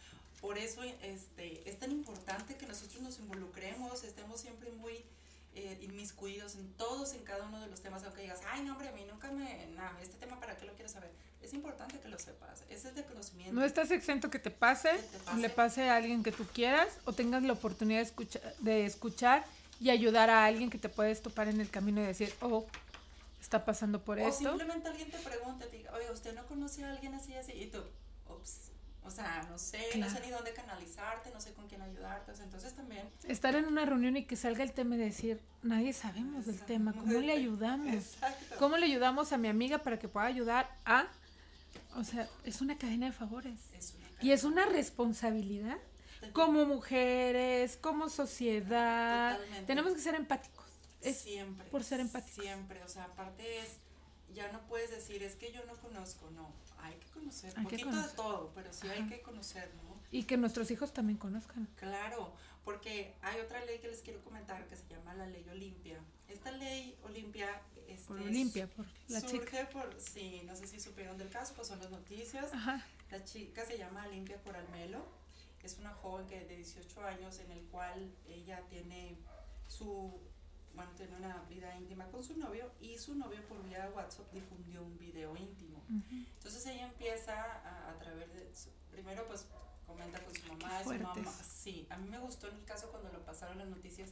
[0.40, 5.04] Por eso este, es tan importante que nosotros nos involucremos, estemos siempre muy
[5.54, 8.88] eh, inmiscuidos en todos, en cada uno de los temas, aunque digas, ay, no, hombre,
[8.88, 11.10] a mí nunca me, no, este tema para qué lo quiero saber.
[11.42, 13.52] Es importante que lo sepas, ese es de conocimiento.
[13.54, 15.40] No estás exento que te pase, Que te pase.
[15.40, 19.44] le pase a alguien que tú quieras o tengas la oportunidad de escuchar, de escuchar
[19.80, 22.64] y ayudar a alguien que te puedes topar en el camino y decir, oh,
[23.40, 24.48] está pasando por o esto.
[24.50, 27.52] simplemente alguien te pregunta, te diga, oye, ¿usted no conoce a alguien así, así?
[27.52, 27.82] Y tú,
[28.28, 28.70] ups,
[29.04, 32.32] o sea, no sé, no sé ni dónde canalizarte, no sé con quién ayudarte.
[32.32, 35.40] O sea, entonces también Estar en una reunión y que salga el tema y decir,
[35.62, 37.92] nadie sabemos del tema, ¿cómo le ayudamos?
[37.92, 38.56] Exacto.
[38.58, 41.08] ¿Cómo le ayudamos a mi amiga para que pueda ayudar a...
[41.96, 43.58] O sea, es una cadena de favores.
[43.76, 45.78] Es una Y es una responsabilidad
[46.32, 49.34] como mujeres, como sociedad.
[49.36, 49.66] Totalmente.
[49.66, 50.64] Tenemos que ser empáticos.
[51.00, 51.66] Es siempre.
[51.68, 52.44] por ser empáticos.
[52.44, 53.78] Siempre, o sea, aparte es,
[54.32, 57.86] ya no puedes decir, es que yo no conozco, no, hay que conocer, que poquito
[57.86, 58.10] conocer.
[58.10, 60.00] de todo, pero sí hay que conocer, ¿no?
[60.10, 61.68] Y que nuestros hijos también conozcan.
[61.76, 65.98] Claro, porque hay otra ley que les quiero comentar que se llama la ley Olimpia.
[66.28, 69.70] Esta ley Olimpia este, Por Olimpia, por la surge chica.
[69.70, 72.52] por, sí, no sé si supieron del caso, pues son las noticias.
[72.52, 72.84] Ajá.
[73.10, 75.04] La chica se llama Olimpia Coralmelo.
[75.62, 79.16] Es una joven que de 18 años en el cual ella tiene
[79.68, 80.20] su
[80.74, 84.82] bueno, tiene una vida íntima con su novio y su novio por vía WhatsApp difundió
[84.82, 85.78] un video íntimo.
[85.88, 86.24] Ujú.
[86.34, 89.46] Entonces ella empieza a, a través de su- primero pues
[89.86, 92.88] comenta con su mamá, Qué su mamá, sí, a mí me gustó en el caso
[92.90, 94.10] cuando lo pasaron las noticias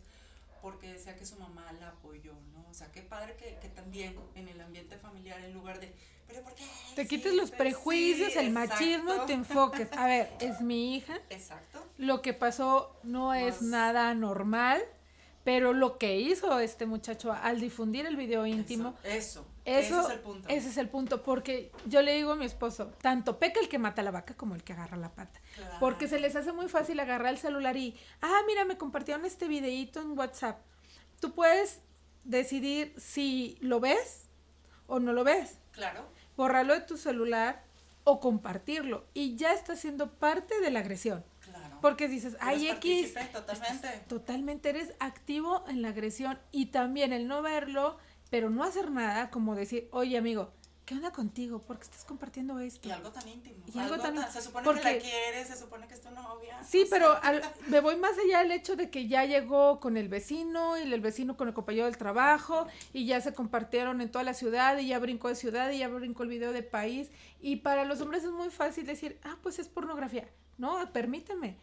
[0.60, 2.66] porque decía que su mamá la apoyó, ¿no?
[2.68, 5.94] O sea, qué padre que, que también en el ambiente familiar, en lugar de,
[6.26, 6.66] pero ¿por qué?
[6.94, 7.36] Te quites hiciste?".
[7.36, 9.26] los prejuicios, Sí, el machismo y exacto.
[9.26, 9.92] te enfoques.
[9.94, 11.18] A ver, es mi hija.
[11.30, 11.82] Exacto.
[11.96, 14.82] Lo que pasó no es nada normal,
[15.50, 20.00] pero lo que hizo este muchacho al difundir el video íntimo, Eso, eso, eso, ese
[20.00, 20.48] es el punto.
[20.48, 23.80] ese es el punto, porque yo le digo a mi esposo, tanto peca el que
[23.80, 25.40] mata la vaca como el que agarra la pata.
[25.56, 25.76] Claro.
[25.80, 29.48] Porque se les hace muy fácil agarrar el celular y, ah, mira, me compartieron este
[29.48, 30.60] videíto en WhatsApp.
[31.18, 31.80] Tú puedes
[32.22, 34.28] decidir si lo ves
[34.86, 35.58] o no lo ves.
[35.72, 36.04] Claro,
[36.36, 37.64] Borrarlo de tu celular
[38.04, 39.04] o compartirlo.
[39.14, 41.24] Y ya está siendo parte de la agresión.
[41.80, 43.14] Porque dices, ay, X.
[43.32, 43.88] Totalmente.
[44.08, 47.96] Totalmente eres activo en la agresión y también el no verlo
[48.30, 50.52] pero no hacer nada como decir, oye amigo,
[50.86, 51.60] ¿qué onda contigo?
[51.60, 52.86] ¿Por qué estás compartiendo esto?
[52.86, 53.64] Y algo tan íntimo.
[53.74, 56.10] Y algo tan íntimo, Se supone porque- que la quieres, se supone que es tu
[56.12, 56.62] novia.
[56.62, 60.08] Sí, pero al- me voy más allá del hecho de que ya llegó con el
[60.08, 64.22] vecino y el vecino con el compañero del trabajo y ya se compartieron en toda
[64.22, 67.10] la ciudad y ya brincó de ciudad y ya brincó el video de país
[67.40, 70.28] y para los hombres es muy fácil decir, ah, pues es pornografía.
[70.60, 71.56] No, permíteme.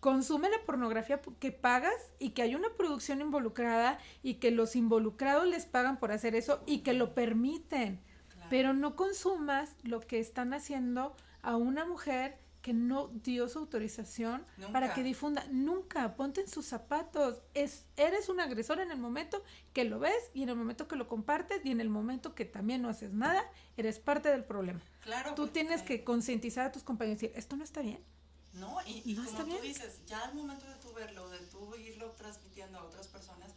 [0.00, 5.46] Consume la pornografía que pagas y que hay una producción involucrada y que los involucrados
[5.46, 8.00] les pagan por hacer eso y que lo permiten.
[8.28, 8.48] Claro.
[8.50, 12.38] Pero no consumas lo que están haciendo a una mujer
[12.68, 14.44] que no dio su autorización
[14.74, 15.42] para que difunda.
[15.50, 17.40] Nunca, ponte en sus zapatos.
[17.54, 19.42] Es, eres un agresor en el momento
[19.72, 22.44] que lo ves y en el momento que lo compartes y en el momento que
[22.44, 23.42] también no haces nada,
[23.78, 24.82] eres parte del problema.
[25.00, 28.04] Claro, Tú tienes que concientizar a tus compañeros y decir, esto no está bien.
[28.52, 29.62] No, y, y No como está tú bien.
[29.62, 33.50] dices, ya al momento de tú verlo, de tú irlo transmitiendo a otras personas,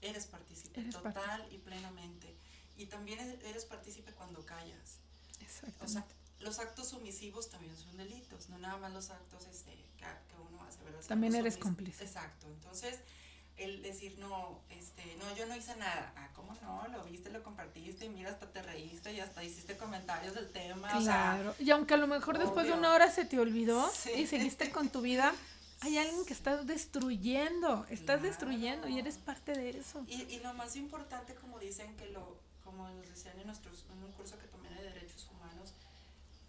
[0.00, 2.36] eres partícipe Eres total y plenamente.
[2.76, 5.00] Y también eres partícipe cuando callas.
[5.32, 6.14] O sea, Exactamente.
[6.44, 10.62] Los actos sumisivos también son delitos, no nada más los actos este, que, que uno
[10.64, 11.00] hace, ¿verdad?
[11.08, 12.04] También eres cómplice.
[12.04, 13.00] Exacto, entonces
[13.56, 16.86] el decir no, este, no, yo no hice nada, ah, ¿cómo no?
[16.88, 20.88] Lo viste, lo compartiste, y mira, hasta te reíste y hasta hiciste comentarios del tema,
[20.98, 21.54] o sea, Claro.
[21.60, 24.10] y aunque a lo mejor después de una hora se te olvidó Sí.
[24.16, 25.32] y seguiste con tu vida,
[25.80, 28.22] hay alguien que estás destruyendo, estás Claro.
[28.22, 30.04] destruyendo y eres parte de eso.
[30.08, 34.02] Y, y lo más importante, como dicen que lo, como nos decían en, nuestros, en
[34.02, 35.74] un curso que tomé de derechos humanos,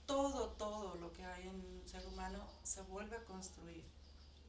[0.06, 3.84] todo, todo lo que hay en un ser humano se vuelve a construir.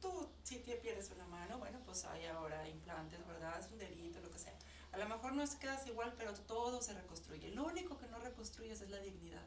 [0.01, 3.59] Tú, si te pierdes una mano, bueno, pues hay ahora implantes, ¿verdad?
[3.59, 4.53] Es un delito, lo que sea.
[4.91, 7.49] A lo mejor no es quedas igual, pero todo se reconstruye.
[7.51, 9.43] Lo único que no reconstruyes es la dignidad.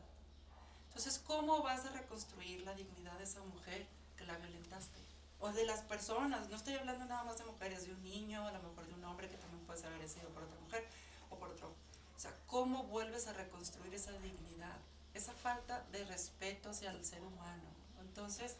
[0.88, 3.86] Entonces, ¿cómo vas a reconstruir la dignidad de esa mujer
[4.16, 5.00] que la violentaste?
[5.38, 8.52] O de las personas, no estoy hablando nada más de mujeres, de un niño, a
[8.52, 10.86] lo mejor de un hombre que también puede ser agresivo por otra mujer
[11.30, 11.72] o por otro.
[12.14, 14.76] O sea, ¿cómo vuelves a reconstruir esa dignidad?
[15.14, 17.64] Esa falta de respeto hacia el ser humano.
[18.00, 18.56] Entonces,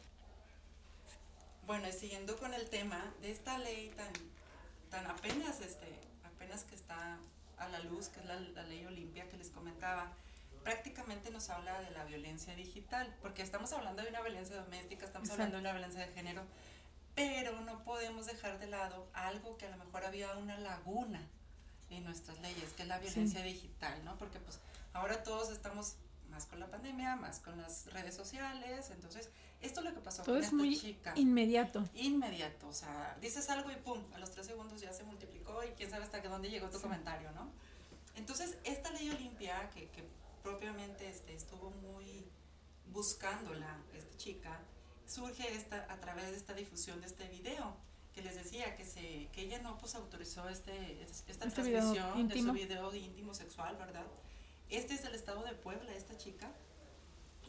[1.66, 4.12] bueno, y siguiendo con el tema de esta ley tan,
[4.90, 5.86] tan apenas, este,
[6.24, 7.18] apenas que está
[7.58, 10.12] a la luz, que es la, la ley Olimpia que les comentaba,
[10.64, 15.28] prácticamente nos habla de la violencia digital, porque estamos hablando de una violencia doméstica, estamos
[15.28, 15.44] Exacto.
[15.44, 16.42] hablando de una violencia de género,
[17.14, 21.20] pero no podemos dejar de lado algo que a lo mejor había una laguna
[21.90, 24.16] en nuestras leyes, que es la violencia digital, ¿no?
[24.16, 24.58] Porque pues
[24.92, 25.96] ahora todos estamos
[26.30, 30.22] más con la pandemia, más con las redes sociales, entonces esto es lo que pasó
[30.22, 31.84] Todo con es esta muy chica inmediato.
[31.94, 35.68] inmediato, o sea, dices algo y pum, a los tres segundos ya se multiplicó y
[35.70, 36.82] quién sabe hasta que dónde llegó tu Sí.
[36.82, 37.50] comentario, ¿no?
[38.14, 40.04] Entonces, esta ley Olimpia, que, que
[40.42, 42.26] propiamente este, estuvo muy
[42.86, 44.58] buscándola, esta chica,
[45.06, 47.76] surge esta, a través de esta difusión de este video,
[48.14, 52.28] que les decía que, se, que ella no pues autorizó este, es- esta Este transmisión
[52.28, 54.04] de su video íntimo sexual, ¿verdad?
[54.70, 56.52] Este es del estado de Puebla, esta chica,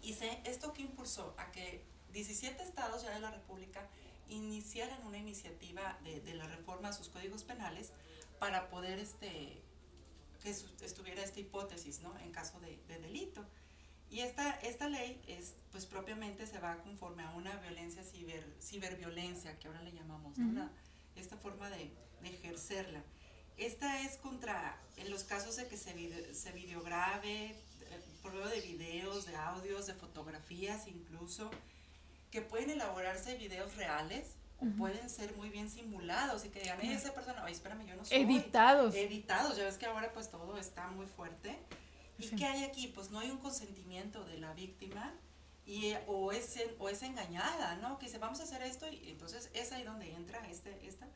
[0.01, 3.87] y se, esto que impulsó a que 17 estados ya de la República
[4.27, 7.91] iniciaran una iniciativa de, de la reforma a sus códigos penales
[8.39, 9.61] para poder este,
[10.41, 12.17] que su- estuviera esta hipótesis, ¿no?
[12.19, 13.45] En caso de, de delito.
[14.09, 19.57] Y esta, esta ley es, pues propiamente se va conforme a una violencia ciber, ciberviolencia,
[19.59, 20.43] que ahora le llamamos, ¿no?
[20.45, 20.53] Ujú.
[20.53, 20.71] Una-
[21.15, 21.91] esta forma de,
[22.21, 23.03] de ejercerla.
[23.57, 27.55] Esta es contra, en los casos de que se, se videograbe, eh,
[28.21, 31.51] por medio de videos, de audios, de fotografías incluso,
[32.31, 36.91] que pueden elaborarse videos reales o pueden ser muy bien simulados y que digan, "Ey,
[36.93, 38.93] esa persona, oye, espérame, yo no soy Editados.
[38.95, 41.57] editados, ya ves que ahora pues todo está muy fuerte.
[42.19, 42.35] ¿Y Sí.
[42.35, 42.87] qué hay aquí?
[42.87, 45.15] Pues no hay un consentimiento de la víctima
[45.65, 47.97] y, eh, o, es, o es engañada, ¿no?
[47.97, 51.07] Que dice, vamos a hacer esto y entonces es ahí donde entra este, esta.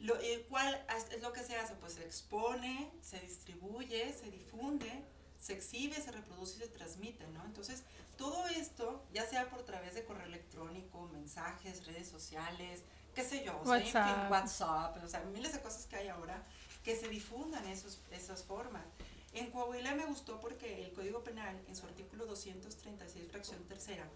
[0.00, 0.14] Lo,
[0.48, 1.74] ¿Cuál as- es lo que se hace?
[1.76, 4.90] Pues se expone, se distribuye, se difunde,
[5.40, 7.44] se exhibe, se reproduce y se transmite, ¿no?
[7.44, 7.82] Entonces,
[8.16, 12.82] todo esto, ya sea por través de correo electrónico, mensajes, redes sociales,
[13.14, 14.30] qué sé yo, o sea, en fin, WhatsApp.
[14.30, 16.42] WhatsApp, o sea, miles de cosas que hay ahora,
[16.84, 18.84] que se difundan esos, esas formas.
[19.32, 24.08] En Coahuila me gustó porque el Código Penal, en su artículo 236, fracción tercera,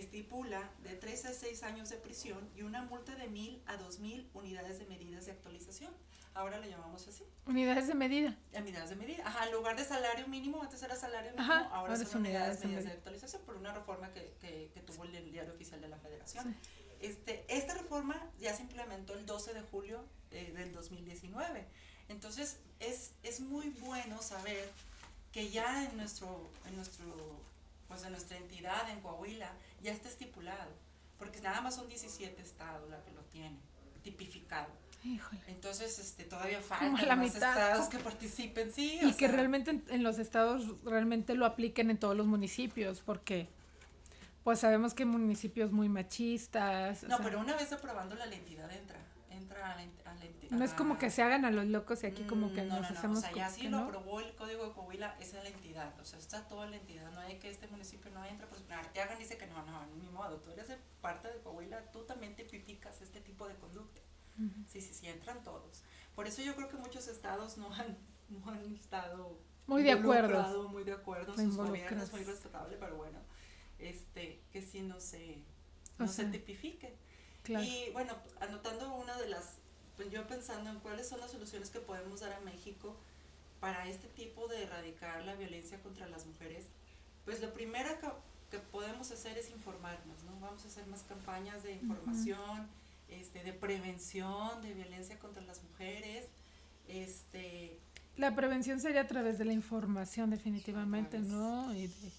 [0.00, 4.30] estipula de 3 a 6 años de prisión y una multa de 1000 a 2000
[4.34, 5.92] unidades de medidas de actualización.
[6.34, 8.36] Ahora le llamamos así, Unidades de medida.
[8.52, 9.26] unidades de medida.
[9.26, 12.14] Ajá, en lugar de salario mínimo, antes era salario mínimo, Ajá, ahora ahora son es
[12.14, 15.80] unidades de medidas de actualización por una reforma que, que, que tuvo el diario oficial
[15.80, 16.54] de la Federación.
[17.00, 21.64] Este, esta reforma ya se implementó el 12 de julio eh, del 2019.
[22.08, 24.70] Entonces, es, es muy bueno saber
[25.32, 27.06] que ya en nuestro, en nuestro,
[27.88, 29.50] pues en nuestra entidad, en Coahuila,
[29.86, 30.70] ya está estipulado,
[31.18, 33.58] porque nada más son 17 estados la que lo tienen.
[34.02, 34.68] tipificado.
[35.02, 35.40] Híjole.
[35.48, 37.50] Entonces, este, todavía faltan la más mitad.
[37.50, 38.98] estados que participen, sí.
[39.02, 42.26] Y o que sea, realmente en, en los estados realmente lo apliquen en todos los
[42.26, 43.48] municipios, porque
[44.44, 47.02] pues sabemos que hay municipios muy machistas.
[47.04, 48.98] o No, sea, pero una vez aprobando la entidad entra,
[49.30, 50.05] entra a la,
[50.50, 52.80] no es como que se hagan a los locos y aquí como que Mm, no,
[52.80, 53.84] nos no, no, hacemos o sea, ya sí lo no.
[53.84, 57.10] aprobó el Código de Coahuila, esa es la entidad, o sea, está toda la entidad,
[57.12, 60.36] no hay que este municipio no entra, pues Arteaga dice que no, no, ni modo,
[60.40, 64.00] tú eres de parte de Coahuila, tú también tipificas este tipo de conducta.
[64.38, 64.64] Ujú.
[64.68, 65.82] Sí, sí, sí, entran todos.
[66.14, 67.96] Por eso yo creo que muchos estados no han,
[68.28, 70.68] no han estado Muy de acuerdo.
[70.68, 73.18] Muy de acuerdo, sus gobiernos, muy respetable, pero bueno,
[73.78, 75.42] este, que sí no se,
[75.98, 76.96] O no se sea, tipifique.
[77.42, 77.64] Claro.
[77.64, 79.58] Y bueno, anotando una de las,
[80.04, 82.96] yo pensando en cuáles son las soluciones que podemos dar a México
[83.60, 86.64] para este tipo de erradicar la violencia contra las mujeres,
[87.24, 90.40] pues lo primero que, podemos hacer es informarnos, ¿no?
[90.40, 92.66] Vamos a hacer más campañas de información,
[93.08, 96.26] este, de prevención de violencia contra las mujeres,
[96.88, 97.78] este,
[98.16, 101.74] La prevención sería a través de la información definitivamente, ¿no?
[101.74, 102.12] Y de, de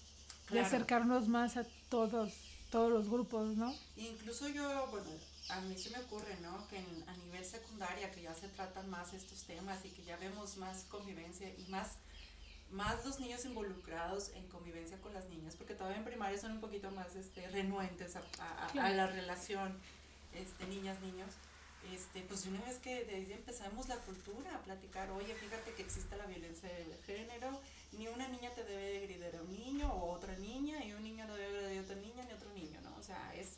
[0.46, 0.66] Claro.
[0.66, 2.32] acercarnos más a todos,
[2.70, 3.74] todos los grupos, ¿no?
[3.96, 5.06] Incluso yo, bueno,
[5.50, 6.66] a mí se me ocurre, ¿no?
[6.68, 10.16] Que en- a nivel secundaria, que ya se tratan más estos temas y que ya
[10.16, 11.92] vemos más convivencia y más,
[12.70, 16.60] más los niños involucrados en convivencia con las niñas, porque todavía en primaria son un
[16.60, 18.88] poquito más este, renuentes a, a- a- Claro.
[18.88, 19.78] a la relación
[20.34, 21.30] este, niñas-niños.
[21.92, 25.72] Este, pues de una vez que de ahí empezamos la cultura a platicar, oye, fíjate
[25.72, 27.58] que existe la violencia de género,
[27.92, 31.02] ni una niña te debe de agredir a un niño o otra niña, y un
[31.02, 32.94] niño no debe agredir a otra niña ni otro niño, ¿no?
[32.98, 33.57] O sea, es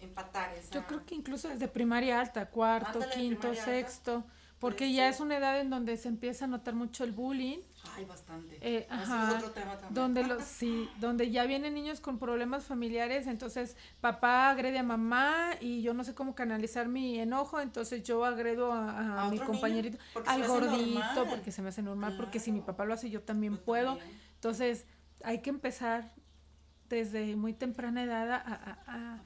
[0.00, 0.72] empatar esa...
[0.74, 3.64] Yo creo que incluso desde primaria alta, cuarto, Ándale, quinto, alta.
[3.64, 4.24] sexto,
[4.58, 7.58] porque Puede ya es una edad en donde se empieza a notar mucho el bullying,
[7.96, 8.58] Ay, bastante.
[8.60, 9.94] Eh, ajá, es otro tema también.
[9.94, 15.50] donde los sí, donde ya vienen niños con problemas familiares, entonces papá agrede a mamá
[15.60, 19.38] y yo no sé cómo canalizar mi enojo, entonces yo agredo a, a ¿A mi
[19.38, 21.26] compañerito, al gordito, normal.
[21.30, 23.96] porque se me hace normal, porque si mi papá lo hace yo también Yo puedo.
[23.96, 24.20] también.
[24.34, 24.86] Entonces,
[25.22, 26.10] hay que empezar
[26.88, 29.22] desde muy temprana edad a, a- a-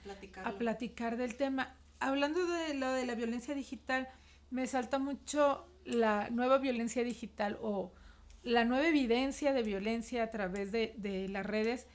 [0.59, 1.75] platicar del tema.
[2.01, 4.09] Hablando de lo de la violencia digital,
[4.51, 7.93] me salta mucho la nueva violencia digital o
[8.43, 11.87] la nueva evidencia de violencia a través de, de las redes.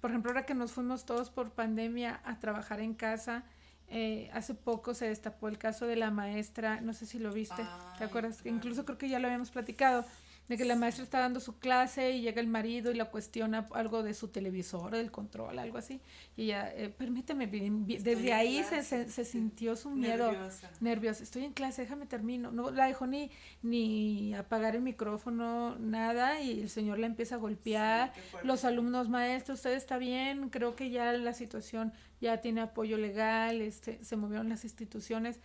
[0.00, 3.44] Por ejemplo, ahora que nos fuimos todos por pandemia a trabajar en casa,
[3.88, 7.62] eh, hace poco se destapó el caso de la maestra, no sé si lo viste,
[7.98, 8.42] ¿te acuerdas?
[8.42, 8.56] claro.
[8.56, 10.04] Incluso creo que ya lo habíamos platicado,
[10.48, 13.66] de que la maestra está dando su clase y llega el marido y la cuestiona
[13.72, 16.00] algo de su televisor, del control, algo así.
[16.36, 20.70] Y ella, eh, permíteme, bien, bien", Estoy desde ahí se, se, sintió su miedo Nerviosa.
[20.80, 21.22] nerviosa.
[21.24, 22.52] Estoy en clase, déjame termino.
[22.52, 23.30] No la dejó ni,
[23.62, 28.12] ni apagar el micrófono, nada, y el señor la empieza a golpear.
[28.14, 28.36] Sí.
[28.44, 33.60] Los alumnos, maestro, usted está bien, creo que ya la situación ya tiene apoyo legal,
[33.60, 35.40] este, se movieron las instituciones.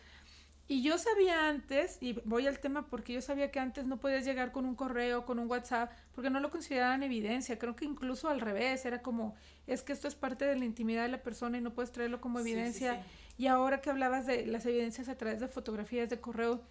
[0.72, 4.24] Y yo sabía antes, y voy al tema porque yo sabía que antes no podías
[4.24, 7.60] llegar con un correo, con un WhatsApp, porque no lo consideraban evidencia.
[7.60, 9.36] Creo que incluso al revés, era como,
[9.68, 12.22] es que esto es parte de la intimidad de la persona y no puedes traerlo
[12.22, 13.04] como Sí, sí, evidencia.
[13.04, 13.44] sí.
[13.44, 16.62] Y ahora que hablabas de las evidencias a través de fotografías de correo,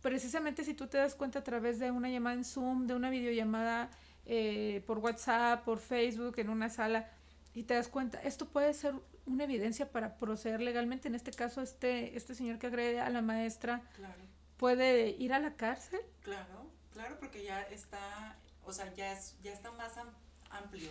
[0.00, 3.10] precisamente si tú te das cuenta a través de una llamada en Zoom, de una
[3.10, 3.90] videollamada
[4.26, 7.08] eh, por WhatsApp, por Facebook, en una sala,
[7.52, 8.94] y te das cuenta, esto puede ser
[9.30, 11.08] una evidencia para proceder legalmente.
[11.08, 14.20] En este caso, este, este señor que agrede a la maestra Claro,
[14.56, 16.00] puede ir a la cárcel.
[16.22, 20.12] claro, claro, porque ya está, o sea, ya, es, ya está más am-
[20.50, 20.90] amplio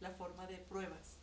[0.00, 1.16] la forma de pruebas.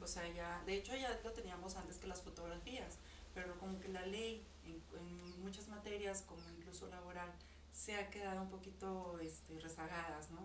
[0.00, 2.98] O sea, ya, de hecho ya lo teníamos antes que las fotografías,
[3.34, 7.30] pero como que la ley en, en muchas materias, como incluso laboral,
[7.72, 10.40] se ha quedado un poquito este, rezagadas, ¿no?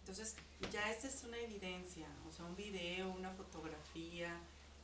[0.00, 0.34] Entonces,
[0.72, 4.34] ya esta es una evidencia, o sea, un video, una fotografía,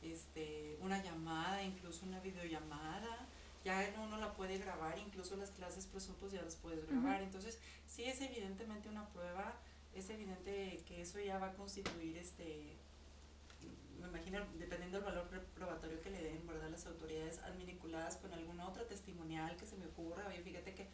[0.01, 3.27] este, una llamada, incluso una videollamada,
[3.63, 7.21] ya uno la puede grabar, incluso las clases prosopos ya las puedes grabar.
[7.21, 9.55] Entonces, sí es evidentemente una prueba,
[9.93, 12.77] es evidente que eso ya va a constituir este
[13.99, 16.69] me imagino, dependiendo del valor probatorio que le den, ¿verdad?
[16.69, 20.27] Las autoridades adminiculadas con alguna otra testimonial que se me ocurra.
[20.27, 20.87] Oye, fíjate que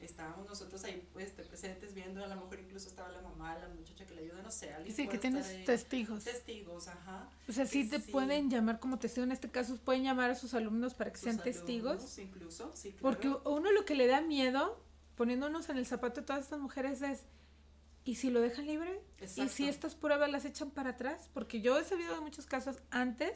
[0.00, 4.04] estábamos nosotros ahí este, presentes viendo, a lo mejor incluso estaba la mamá, la muchacha
[4.04, 5.64] que le ayuda, no sé, alguien Sí, que tienes ahí.
[5.64, 6.24] testigos.
[6.24, 7.30] testigos, ajá.
[7.48, 8.10] O sea, sí te Sí.
[8.12, 9.24] pueden llamar como testigo.
[9.24, 11.92] En este caso, pueden llamar a sus alumnos para que Sus sean testigos.
[11.92, 13.02] alumnos Incluso, sí, claro.
[13.02, 14.78] Porque uno lo que le da miedo,
[15.16, 17.24] poniéndonos en el zapato de todas estas mujeres, es,
[18.04, 19.00] ¿y si lo dejan libre?
[19.36, 21.30] ¿Y si estas pruebas las echan para atrás?
[21.32, 23.32] Porque yo he sabido de muchos casos antes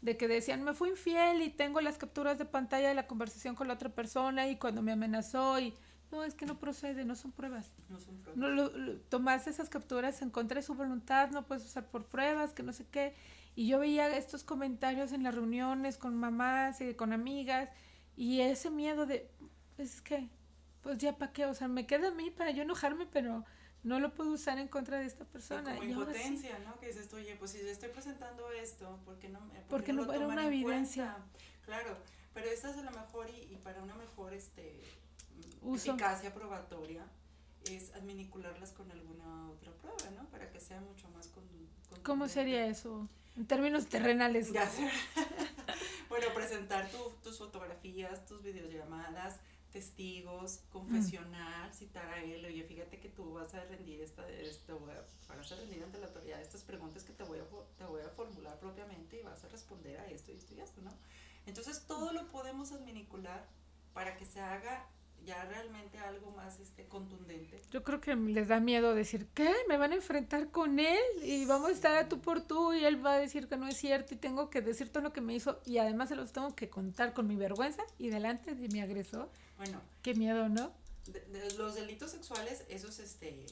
[0.00, 3.54] de que decían, me fui infiel y tengo las capturas de pantalla de la conversación
[3.54, 5.72] con la otra persona y cuando me amenazó y...
[6.12, 7.72] No, es que no procede, no son pruebas.
[7.88, 8.36] No son pruebas.
[8.38, 12.04] No lo, lo- tomas esas capturas en contra de su voluntad, no puedes usar por
[12.04, 13.14] pruebas, que no sé qué.
[13.56, 17.68] Y yo veía estos comentarios en las reuniones con mamás y con amigas,
[18.14, 19.28] Y ese miedo de,
[19.76, 20.28] pues es que,
[20.82, 23.44] pues ya para qué, o sea, me queda a mí para yo enojarme, pero
[23.84, 25.74] no lo puedo usar en contra de esta Y persona.
[25.76, 26.18] como Y ahora sí.
[26.20, 26.78] impotencia, ¿no?
[26.78, 29.68] Que dices, tú, oye, pues si yo estoy presentando esto, ¿por qué no, me- por
[29.68, 31.12] Porque qué no lo era toman una en evidencia.
[31.16, 31.28] cuenta?
[31.64, 31.96] Claro,
[32.34, 34.78] pero esta es a lo mejor y, y para una mejor este,
[35.62, 35.92] Uso.
[35.92, 37.06] eficacia probatoria
[37.70, 40.28] es adminicularlas con alguna otra prueba, ¿no?
[40.30, 41.44] Para que sea mucho más con,
[42.02, 43.08] ¿Cómo sería eso?
[43.36, 44.52] En términos terrenales.
[44.52, 44.68] Ya
[46.08, 49.38] bueno, presentar tu- tus fotografías, tus videollamadas,
[49.70, 54.78] testigos, confesionar, citar a él, oye, fíjate que tú vas a rendir esta, esto,
[55.28, 57.44] vas a rendir ante la autoridad estas preguntas que te voy, a,
[57.78, 60.82] te voy a formular propiamente y vas a responder a esto y esto y esto,
[60.82, 60.92] ¿no?
[61.46, 63.46] Entonces todo lo podemos adminicular
[63.94, 64.86] para que se haga
[65.24, 67.60] ya realmente algo más este, contundente.
[67.70, 69.52] Yo creo que les da miedo decir, ¿qué?
[69.68, 71.00] ¿Me van a enfrentar con él?
[71.22, 73.68] Y vamos a estar a tú por tú y él va a decir que no
[73.68, 76.32] es cierto y tengo que decir todo lo que me hizo y además se los
[76.32, 79.30] tengo que contar con mi vergüenza y delante de mi agresor.
[79.56, 80.72] Bueno, Qué miedo, ¿no?
[81.06, 83.44] de- de los delitos sexuales, esos este,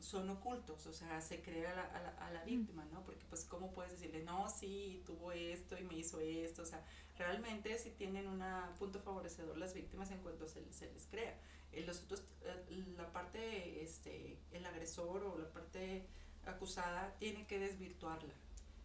[0.00, 3.02] son ocultos, o sea, se crea a la, a la, a la víctima, ¿no?
[3.04, 6.62] Porque pues, ¿cómo puedes decirle, no, sí, tuvo esto y me hizo esto?
[6.62, 6.82] O sea,
[7.18, 8.42] realmente si tienen un
[8.78, 11.36] punto favorecedor las víctimas en cuanto se, se les crea.
[11.72, 16.06] Eh, los otros, eh, la parte, este, el agresor o la parte
[16.46, 18.32] acusada tiene que desvirtuarla.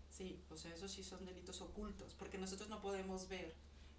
[0.10, 3.54] Sí, o sea, esos sí son delitos ocultos, porque nosotros no podemos ver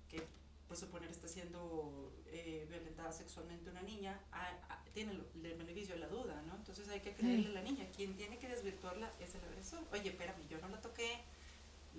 [0.08, 0.22] que,
[0.68, 5.94] por suponer, está siendo eh, violentada sexualmente una niña, a- a- tiene el, el beneficio
[5.94, 6.54] de la duda, ¿no?
[6.54, 7.86] Entonces hay que creerle a la niña.
[7.96, 9.82] Quien tiene que desvirtuarla es el agresor.
[9.92, 11.18] Oye, espérame, yo no la toqué,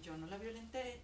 [0.01, 1.01] yo no la violenté,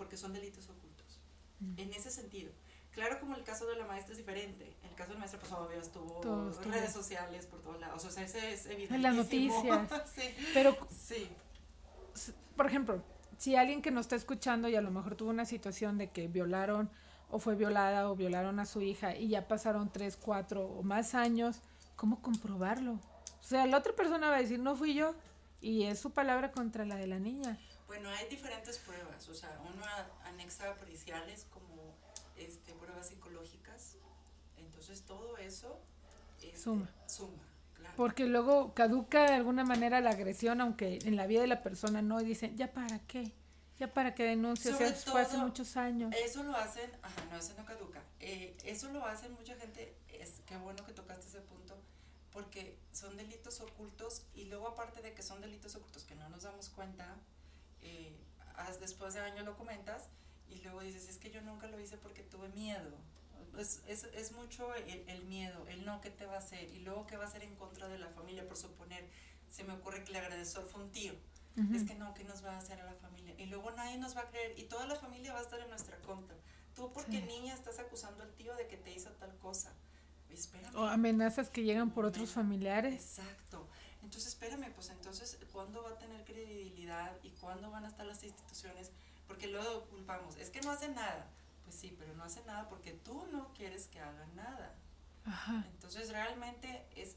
[0.00, 1.20] porque son delitos ocultos.
[1.60, 1.78] Mm.
[1.78, 2.50] En ese sentido.
[2.92, 4.74] Claro, como el caso de la maestra es diferente.
[4.82, 8.02] El caso de la maestra, pues obvio, estuvo en redes sociales por todos lados.
[8.06, 8.94] O sea, ese es evidente.
[8.94, 9.90] En las noticias.
[10.14, 10.22] sí,
[10.54, 11.28] Pero, sí.
[12.56, 13.02] por ejemplo,
[13.36, 16.28] si alguien que nos está escuchando y a lo mejor tuvo una situación de que
[16.28, 16.88] violaron
[17.28, 21.14] o fue violada o violaron a su hija y ya pasaron tres, cuatro o más
[21.14, 21.60] años,
[21.94, 22.92] ¿cómo comprobarlo?
[22.92, 25.14] O sea, la otra persona va a decir, no fui yo
[25.60, 27.58] y es su palabra contra la de la niña.
[27.90, 29.84] Bueno, hay diferentes pruebas, o sea, uno
[30.24, 31.96] anexa periciales como
[32.36, 33.96] este, pruebas psicológicas,
[34.56, 35.76] entonces todo eso
[36.40, 36.88] este, Suma.
[37.08, 37.42] suma,
[37.74, 37.94] claro.
[37.96, 42.00] Porque luego caduca de alguna manera la agresión, aunque en la vida de la persona
[42.00, 43.32] no, y dicen, ¿ya para qué?
[43.80, 44.72] ¿Ya para qué denuncio?
[44.72, 46.14] O sea, Sobre fue hace todo, muchos años.
[46.16, 48.04] Eso lo hacen, ajá, no, eso no caduca.
[48.20, 51.76] Eh, eso lo hacen mucha gente, es qué bueno que tocaste ese punto,
[52.30, 56.44] porque son delitos ocultos y luego aparte de que son delitos ocultos que no nos
[56.44, 57.16] damos cuenta,
[57.82, 58.16] eh,
[58.80, 60.08] después de años lo comentas
[60.48, 62.98] y luego dices, es que yo nunca lo hice porque tuve miedo.
[63.58, 66.80] Es, es, es mucho el, el miedo, el no que te va a hacer y
[66.80, 69.08] luego qué va a hacer en contra de la familia, por suponer,
[69.48, 71.14] se me ocurre que el agresor fue un tío.
[71.56, 71.74] Ujú.
[71.74, 73.34] Es que no, ¿qué nos va a hacer a la familia?
[73.38, 75.68] Y luego nadie nos va a creer y toda la familia va a estar en
[75.68, 76.36] nuestra contra.
[76.74, 77.22] Tú porque Sí.
[77.22, 79.74] niña estás acusando al tío de que te hizo tal cosa.
[80.28, 80.76] Espérame.
[80.76, 82.94] O amenazas que llegan por otros familiares.
[83.18, 83.68] Exacto.
[84.10, 88.24] Entonces, espérame, pues entonces, ¿cuándo va a tener credibilidad y cuándo van a estar las
[88.24, 88.90] instituciones?
[89.28, 91.30] Porque luego culpamos, es que no hacen nada.
[91.62, 94.74] Pues sí, pero no hacen nada porque tú no quieres que hagan nada.
[95.24, 95.64] Ajá.
[95.70, 97.14] Entonces realmente es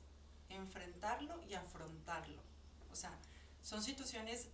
[0.49, 2.43] enfrentarlo y afrontarlo.
[2.91, 3.17] O sea,
[3.63, 4.49] son situaciones,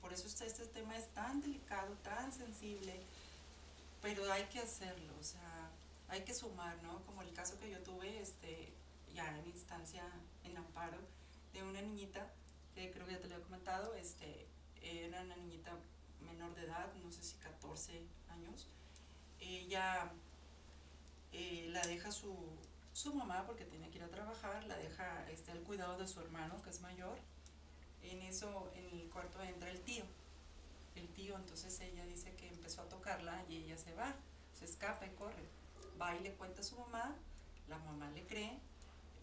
[0.00, 3.02] por eso este, este tema es tan delicado, tan sensible,
[4.00, 5.68] pero hay que hacerlo, o sea,
[6.10, 7.04] hay que sumar, ¿no?
[7.06, 8.72] Como el caso que yo tuve, este,
[9.12, 10.04] ya en instancia,
[10.44, 11.16] en amparo,
[11.56, 12.30] de una niñita,
[12.74, 14.46] que creo que ya te lo he comentado, este,
[14.82, 15.72] era una niñita
[16.20, 18.68] menor de edad, no sé si 14 años,
[19.40, 20.10] ella
[21.32, 22.36] eh, la deja su,
[22.92, 26.20] su mamá porque tenía que ir a trabajar, la deja este, al cuidado de su
[26.20, 27.18] hermano que es mayor.
[28.02, 30.04] En eso, en el cuarto entra el tío.
[30.94, 34.14] El tío, entonces ella dice que empezó a tocarla y ella se va,
[34.52, 35.48] se escapa y corre.
[36.00, 37.16] Va y le cuenta a su mamá,
[37.68, 38.58] la mamá le cree,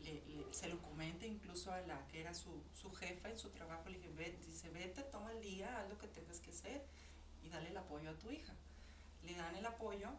[0.03, 3.49] le- le- se lo comenta incluso a la que era su, su jefa en su
[3.49, 6.85] trabajo, le dije, "Ve", dice, vete, toma el día, haz lo que tengas que hacer
[7.43, 8.53] y dale el apoyo a tu hija.
[9.23, 10.09] Le dan el apoyo,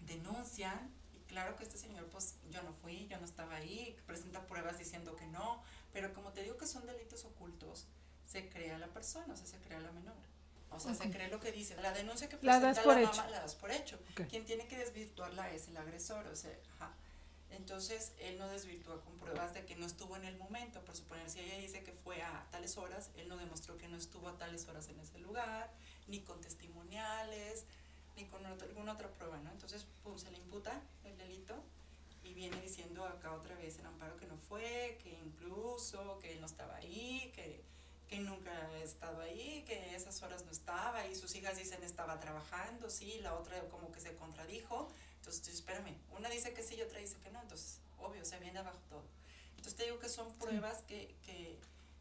[0.00, 4.46] denuncian y claro que este señor pues yo no fui, yo no estaba ahí, presenta
[4.46, 5.62] pruebas diciendo que no,
[5.92, 7.86] pero como te digo que son delitos ocultos,
[8.26, 10.14] se crea la persona, o sea, se crea la menor.
[10.70, 11.74] O sea, se cree lo que dice.
[11.80, 13.10] La denuncia que La presenta das por la hecho.
[13.16, 13.98] mamá la das por hecho.
[14.28, 16.92] Quien tiene que desvirtuarla es el agresor, o sea, ajá.
[17.58, 20.80] Entonces, él no desvirtúa con pruebas de que no estuvo en el momento.
[20.84, 23.96] Por suponer, si ella dice que fue a tales horas, él no demostró que no
[23.96, 25.70] estuvo a tales horas en ese lugar,
[26.06, 27.64] ni con testimoniales,
[28.16, 29.50] ni con otra- alguna otra prueba, ¿no?
[29.50, 31.54] Entonces, pum, se le imputa el delito
[32.24, 36.40] y viene diciendo acá otra vez en amparo que no fue, que incluso, que él
[36.40, 37.62] no estaba ahí, que,
[38.08, 42.18] que nunca ha estado ahí, que esas horas no estaba y sus hijas dicen estaba
[42.20, 44.90] trabajando, sí, la otra como que se contradijo.
[45.28, 48.38] Entonces, tú, espérame, una dice que sí y otra dice que no, entonces, obvio, se
[48.38, 49.04] viene abajo todo.
[49.50, 51.58] Entonces te digo que son pruebas que, que,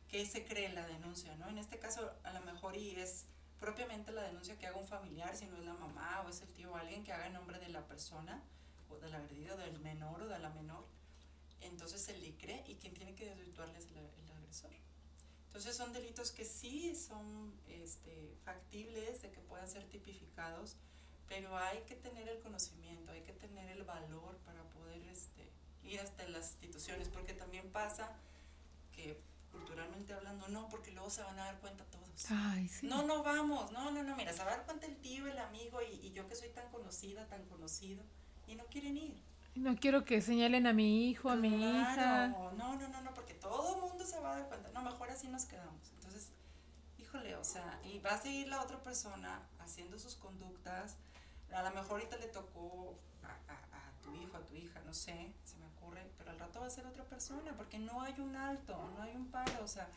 [0.07, 1.49] que se cree la denuncia, ¿no?
[1.49, 3.25] En este caso, a lo mejor y es
[3.59, 6.47] propiamente la denuncia que haga un familiar, si no es la mamá o es el
[6.53, 8.41] tío o alguien que haga en nombre de la persona
[8.89, 10.85] o del agredido, del menor o de la menor,
[11.59, 14.71] entonces se le cree y quien tiene que desvirtuarle es el, el agresor.
[15.47, 20.77] Entonces son delitos que sí son este, factibles de que puedan ser tipificados,
[21.27, 25.51] pero hay que tener el conocimiento, hay que tener el valor para poder este,
[25.83, 28.11] ir hasta las instituciones, porque también pasa
[28.91, 29.21] que
[29.51, 32.25] culturalmente hablando, no, porque luego se van a dar cuenta todos.
[32.29, 32.87] Ay, sí.
[32.87, 35.37] No, no vamos, no, no, no, mira, se va a dar cuenta el tío, el
[35.39, 38.03] amigo y, y yo que soy tan conocida, tan conocido,
[38.47, 39.21] y no quieren ir.
[39.55, 41.93] No quiero que señalen a mi hijo, a mi hija.
[41.95, 44.69] Claro, No, no, no, no, porque todo el mundo se va a dar cuenta.
[44.69, 45.81] No, mejor así nos quedamos.
[45.95, 46.29] Entonces,
[46.99, 50.97] híjole, o sea, y va a seguir la otra persona haciendo sus conductas.
[51.53, 54.93] A lo mejor ahorita le tocó a, a- a tu hijo, a tu hija, no
[54.93, 58.13] sé, se me ocurre, pero al rato va a ser otra persona, porque no hay
[58.19, 59.87] un alto, no hay un paro, o sea,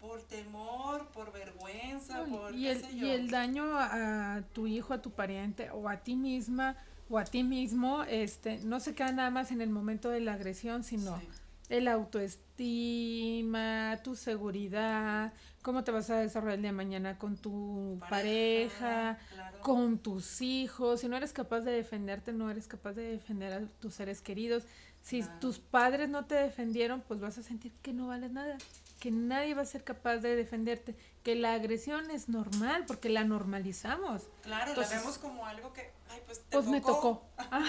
[0.00, 3.12] por temor, por vergüenza, No, por y, qué el, sé y yo.
[3.12, 6.76] el daño a, a tu hijo, a tu pariente o a ti misma
[7.08, 10.34] o a ti mismo, este, no se queda nada más en el momento de la
[10.34, 11.28] agresión, sino Sí.
[11.68, 15.32] el autoestima, tu seguridad,
[15.66, 19.60] cómo te vas a desarrollar el día de mañana con tu pareja, claro.
[19.62, 21.00] con tus hijos.
[21.00, 24.62] Si no eres capaz de defenderte, no eres capaz de defender a tus seres queridos.
[25.02, 25.40] Si Claro.
[25.40, 28.56] tus padres no te defendieron, pues vas a sentir que no vales nada,
[29.00, 30.94] que nadie va a ser capaz de defenderte,
[31.24, 34.22] que la agresión es normal porque la normalizamos.
[34.42, 37.22] Claro, Entonces- la vemos como algo que, ay, pues te Pues me tocó.
[37.36, 37.68] Ajá,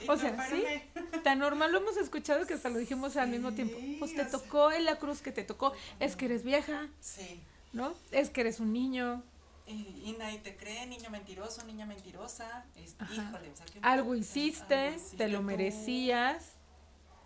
[0.00, 0.64] Y O sea, sí.
[1.24, 3.76] tan normal lo hemos escuchado que hasta lo dijimos al mismo tiempo.
[3.78, 4.30] Sí, Pues te sea.
[4.30, 7.40] tocó en la cruz que te tocó, es que eres vieja, Sí.
[7.72, 7.94] ¿no?
[8.10, 9.22] Es que eres un niño,
[9.66, 12.64] Y, y nadie te cree, niño mentiroso, niña mentirosa.
[12.74, 14.18] Es, híjole, o sea, ¿qué algo pasa?
[14.20, 15.44] hiciste, Algo hiciste te lo tú.
[15.44, 16.52] merecías.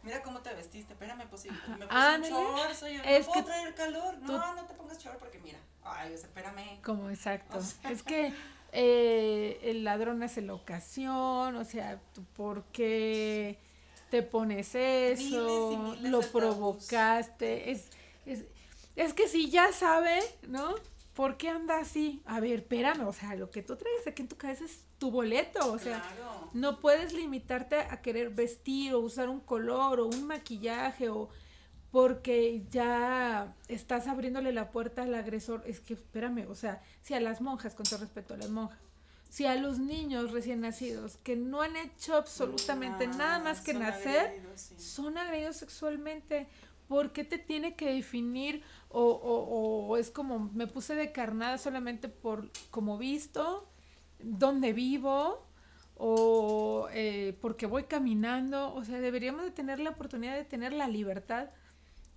[0.02, 2.34] Mira cómo te vestiste, espérame, pues sí, me puse Ándale.
[2.34, 2.72] un short,
[3.06, 4.18] Es no puedo que traer calor.
[4.18, 6.82] No, tú- no te pongas short porque mira, ay, espérame.
[6.82, 7.58] Como exacto.
[7.58, 7.90] O sea.
[7.92, 8.32] Es que
[8.72, 13.58] eh, el ladrón hace la ocasión, o sea, ¿tú ¿por qué
[14.10, 15.96] te pones eso?
[16.00, 17.70] Lo provocaste.
[17.70, 17.90] Es,
[18.24, 18.44] es,
[18.96, 20.74] es que si ya sabe, ¿no?
[21.14, 22.22] ¿Por qué anda así?
[22.24, 25.10] A ver, espérame, o sea, lo que tú traes aquí en tu cabeza es tu
[25.10, 26.48] boleto, o sea, claro.
[26.54, 31.28] no puedes limitarte a querer vestir o usar un color o un maquillaje o
[31.92, 35.62] porque ya estás abriéndole la puerta al agresor.
[35.66, 38.78] Es que, espérame, o sea, si a las monjas, con todo respeto a las monjas,
[39.28, 44.26] si a los niños recién nacidos que no han hecho absolutamente nada más que nacer,
[44.26, 44.74] agredidos, sí.
[44.78, 46.48] son agredidos sexualmente.
[46.88, 51.56] ¿Por qué te tiene que definir o, o- o es como me puse de carnada
[51.58, 53.68] solamente por como visto,
[54.18, 55.46] dónde vivo
[55.96, 58.74] o eh, porque voy caminando?
[58.74, 61.48] O sea, deberíamos de tener la oportunidad de tener la libertad.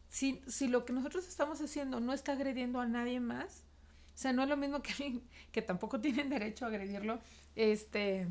[0.09, 3.63] Si, si lo que nosotros estamos haciendo no está agrediendo a nadie más,
[4.15, 7.19] o sea, no es lo mismo que alguien que tampoco tienen derecho a agredirlo,
[7.55, 8.27] este,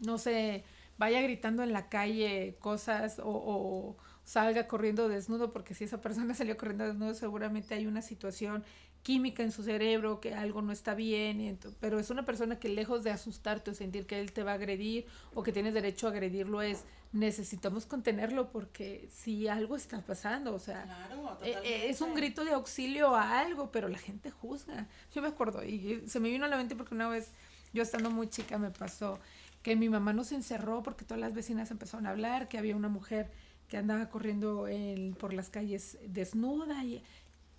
[0.00, 0.64] no sé,
[0.98, 6.34] vaya gritando en la calle cosas o, o salga corriendo desnudo, porque si esa persona
[6.34, 8.64] salió corriendo desnudo, seguramente hay una situación
[9.04, 13.04] química en su cerebro, que algo no está bien, pero es una persona que lejos
[13.04, 16.10] de asustarte o sentir que él te va a agredir o que tienes derecho a
[16.10, 22.00] agredirlo, es necesitamos contenerlo porque si algo está pasando, o sea, Claro, eh, eh, es
[22.00, 24.88] un grito de auxilio a algo, pero la gente juzga.
[25.14, 27.30] Yo me acuerdo, y se me vino a la mente porque una vez,
[27.72, 29.20] yo estando muy chica, me pasó
[29.62, 32.88] que mi mamá nos encerró porque todas las vecinas empezaron a hablar, que había una
[32.88, 33.30] mujer
[33.68, 37.02] que andaba corriendo en- por las calles desnuda y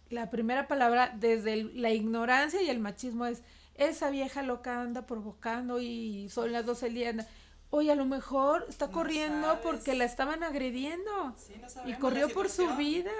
[0.09, 3.41] la primera palabra desde el- la ignorancia y el machismo es
[3.75, 7.09] esa vieja loca anda provocando y son las 12 del día.
[7.09, 7.27] anda".
[7.71, 9.61] Oye, a lo mejor está No corriendo sabes.
[9.63, 13.11] porque la estaban agrediendo Sí, no y corrió por su vida.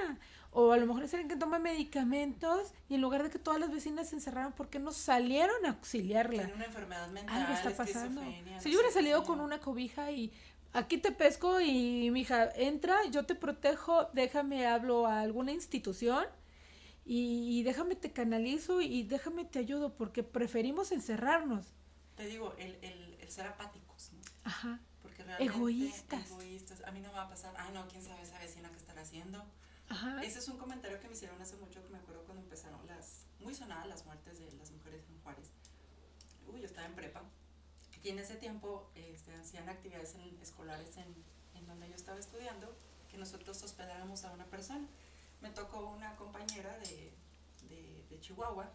[0.58, 3.60] O a lo mejor es alguien que toma medicamentos y en lugar de que todas
[3.60, 6.44] las vecinas se encerraran, ¿por qué no salieron a auxiliarla?
[6.44, 8.22] Tiene una enfermedad mental, Algo está pasando.
[8.60, 10.32] Si yo hubiera salido con una cobija y
[10.72, 16.26] aquí te pesco y mi hija entra, yo te protejo, déjame hablo a alguna institución
[17.06, 21.68] y, y déjame te canalizo y déjame te ayudo porque preferimos encerrarnos.
[22.16, 24.22] Te digo, el, el, el ser apáticos, ¿no?
[24.44, 24.80] Ajá.
[25.02, 26.28] Porque realmente Egoístas.
[26.32, 26.82] egoístas.
[26.84, 29.02] A mí no me va a pasar, ay no, quién sabe esa vecina que estará
[29.02, 29.44] haciendo.
[29.88, 30.24] Ajá.
[30.24, 33.26] Ese es un comentario que me hicieron hace mucho, que me acuerdo cuando empezaron las,
[33.40, 35.52] muy sonadas las muertes de las mujeres en Juárez.
[36.48, 37.22] Uy, yo estaba en prepa.
[38.04, 41.14] Y en ese tiempo este, hacían actividades en- escolares en,
[41.54, 42.76] en donde yo estaba estudiando,
[43.10, 44.88] que nosotros hospedáramos a una persona.
[45.46, 47.14] Me tocó una compañera de,
[47.70, 48.68] de, de Chihuahua.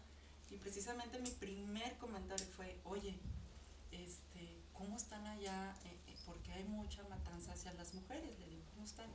[0.49, 3.19] Y precisamente mi primer comentario fue, oye,
[3.91, 5.75] este, ¿cómo están allá?
[5.83, 8.39] Eh, eh, porque hay mucha matanza hacia las mujeres.
[8.39, 9.09] Le digo, ¿cómo están?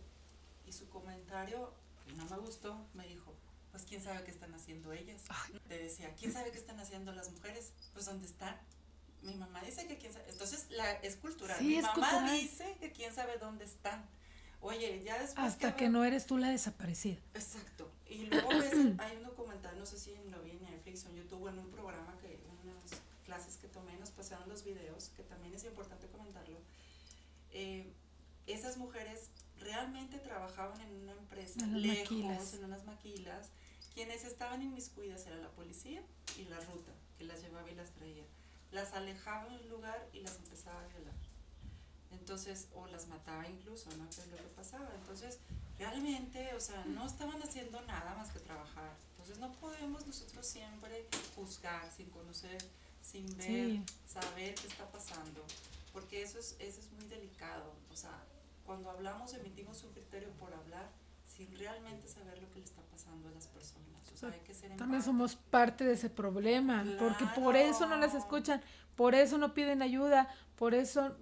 [0.67, 1.73] Y su comentario,
[2.05, 3.35] que no me gustó, me dijo,
[3.71, 5.23] pues quién sabe qué están haciendo ellas.
[5.71, 7.73] Le decía, ¿quién sabe qué están haciendo las mujeres?
[7.95, 8.61] Pues ¿dónde están?
[9.23, 10.29] Mi mamá dice que quién sabe.
[10.29, 11.57] Entonces la, es cultural.
[11.59, 12.33] Sí, Mi es mamá cultural.
[12.39, 14.07] dice que quién sabe dónde están.
[14.67, 17.19] Oye, ya después Hasta que no eres tú la desaparecida.
[17.35, 17.89] Exacto.
[18.09, 21.17] Y luego ves, hay un documental, no sé si lo vi en Netflix o en
[21.17, 25.23] YouTube o en un programa que, unas clases que tomé, nos pasaron los videos, que
[25.23, 26.59] también es importante comentarlo.
[27.53, 27.93] Eh,
[28.47, 32.55] esas mujeres realmente trabajaban en una empresa En lejos, maquilas.
[32.55, 33.51] en unas maquilas.
[33.95, 36.03] Quienes estaban inmiscuidas era la policía
[36.37, 38.25] y la ruta, que las llevaba y las traía.
[38.73, 41.15] Las alejaba de un lugar y las empezaba a violar.
[42.13, 44.09] Entonces, o las mataba incluso, ¿no?
[44.11, 44.89] Que es lo que pasaba.
[44.95, 45.39] Entonces,
[45.79, 48.93] realmente, o sea, no estaban haciendo nada más que trabajar.
[49.13, 52.59] Entonces, no podemos nosotros siempre juzgar sin conocer,
[53.03, 53.83] sin ver, Sí.
[54.07, 55.45] saber qué está pasando,
[55.93, 57.73] porque eso es, eso es muy delicado.
[57.93, 58.23] O sea,
[58.65, 60.89] cuando hablamos, emitimos un criterio por hablar
[61.27, 63.87] sin realmente saber lo que le está pasando a las personas.
[64.13, 67.97] O sea, hay que ser También somos parte de ese problema, porque por eso no
[67.97, 68.63] las escuchan,
[68.97, 71.15] por eso no piden ayuda, por eso,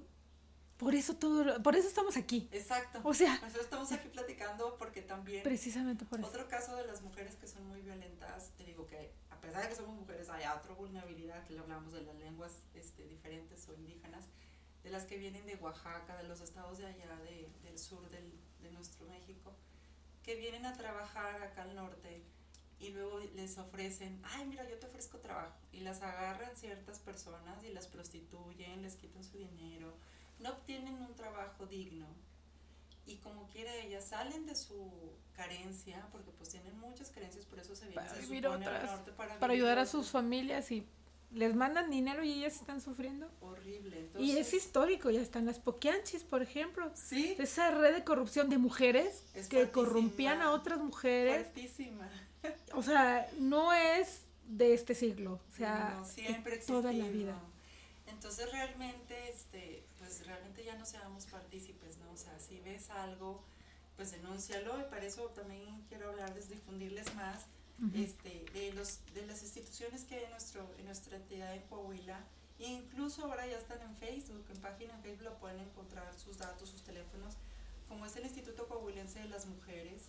[0.78, 2.48] por eso todo, lo- por eso estamos aquí.
[2.52, 3.00] Exacto.
[3.04, 6.28] O sea, Nosotros estamos aquí platicando porque también precisamente por eso.
[6.28, 9.68] Otro caso de las mujeres que son muy violentas, te digo que a pesar de
[9.68, 13.74] que somos mujeres hay otra vulnerabilidad, que le hablamos de las lenguas este, diferentes o
[13.74, 14.24] indígenas,
[14.82, 18.32] de las que vienen de Oaxaca, de los estados de allá, de- del sur del,
[18.62, 19.54] de nuestro México,
[20.22, 22.22] que vienen a trabajar acá al norte
[22.80, 27.62] y luego les ofrecen, ay, mira, yo te ofrezco trabajo, y las agarran ciertas personas
[27.64, 29.96] y las prostituyen, les quitan su dinero,
[30.38, 32.06] no obtienen un trabajo digno
[33.06, 37.74] y como quiera ellas salen de su carencia, porque pues tienen muchas carencias, por eso
[37.74, 40.86] se vienen Para se vivir otras, norte para, ayudar a sus familias y
[41.32, 43.28] les mandan dinero y ellas están sufriendo.
[43.40, 43.98] Horrible.
[43.98, 46.90] Entonces, Y es histórico, ya están las poquianchis, por ejemplo.
[46.94, 51.42] Sí, Esa red de corrupción de mujeres Es que corrompían a otras mujeres.
[51.42, 52.08] fuertísima.
[52.74, 57.34] O sea, no es de este siglo, o sea, No, de siempre toda la vida.
[58.06, 59.84] Entonces realmente, este,
[60.14, 62.12] pues realmente ya no seamos partícipes, ¿no?
[62.12, 63.42] O sea, si ves algo,
[63.96, 67.46] pues denúncialo y para eso también quiero hablarles, difundirles más
[67.82, 67.98] Ujú.
[67.98, 72.20] este, de, los, de las instituciones que hay en, nuestro, en nuestra entidad en Coahuila.
[72.60, 76.38] E incluso ahora ya están en Facebook, en página en Facebook lo pueden encontrar sus
[76.38, 77.34] datos, sus teléfonos,
[77.88, 80.02] como es el Instituto Coahuilense de las Mujeres.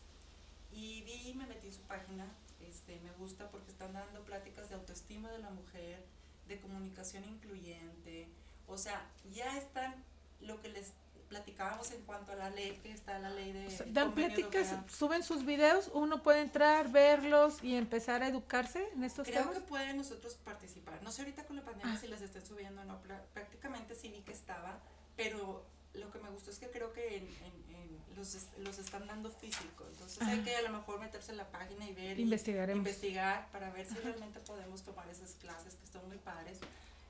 [0.72, 2.28] Y vi, me metí en su página,
[2.62, 6.04] este, me gusta porque están dando pláticas de autoestima de la mujer,
[6.48, 8.28] de comunicación incluyente,
[8.68, 9.02] o sea,
[9.32, 9.94] ya están
[10.42, 10.94] lo que les
[11.30, 13.68] platicábamos en cuanto a la ley, que está la ley de...
[13.68, 18.88] O sea, dan pláticas, suben sus videos, uno puede entrar, verlos y empezar a educarse
[18.94, 19.56] en estos Creo temas.
[19.56, 21.02] que pueden nosotros participar.
[21.02, 22.00] No sé ahorita con la pandemia Ah.
[22.00, 23.00] si las estén subiendo o no.
[23.34, 24.80] Prácticamente sí vi que estaba,
[25.16, 29.08] pero lo que me gustó es que creo que en, en- en los, los están
[29.08, 29.84] dando físico.
[29.92, 32.20] Entonces hay que a lo mejor meterse en la página y ver.
[32.20, 32.78] y Investigaremos.
[32.78, 34.02] investigar para ver si Ajá.
[34.04, 36.60] realmente podemos tomar esas clases que están muy padres.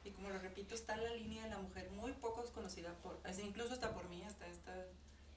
[0.06, 3.74] Y como lo repito, está la línea de la mujer muy poco conocida, por, incluso
[3.74, 4.72] hasta por mí, hasta este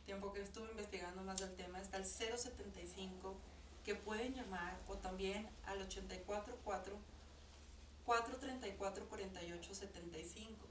[0.05, 3.35] tiempo que estuve investigando más del tema, está el 075
[3.83, 6.55] que pueden llamar o también al 844
[8.05, 10.68] 434 4875.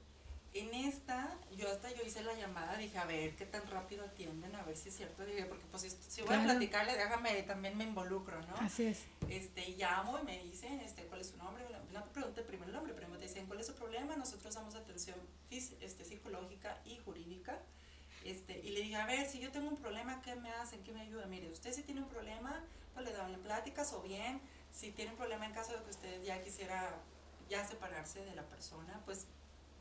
[0.54, 4.54] En esta, yo hasta yo hice la llamada, dije, a ver qué tan rápido atienden,
[4.56, 7.76] a ver si es cierto, dije, porque pues si, si voy a platicarle, déjame, también
[7.76, 8.54] me involucro, ¿no?
[8.56, 9.04] Así es.
[9.28, 12.74] este, llamo y me dicen este, cuál es su nombre, no te pregunte primero el
[12.74, 15.16] nombre, primero te dicen cuál es su problema, nosotros damos atención
[15.50, 17.60] este, psicológica y jurídica.
[18.24, 20.82] Este, y le dije, a ver, si yo tengo un problema, ¿qué me hacen?
[20.82, 21.26] ¿Qué me ayuda?
[21.26, 24.40] Mire, usted si tiene un problema, pues le dan pláticas o bien,
[24.72, 26.94] si tiene un problema en caso de que usted ya quisiera
[27.48, 29.26] ya separarse de la persona, pues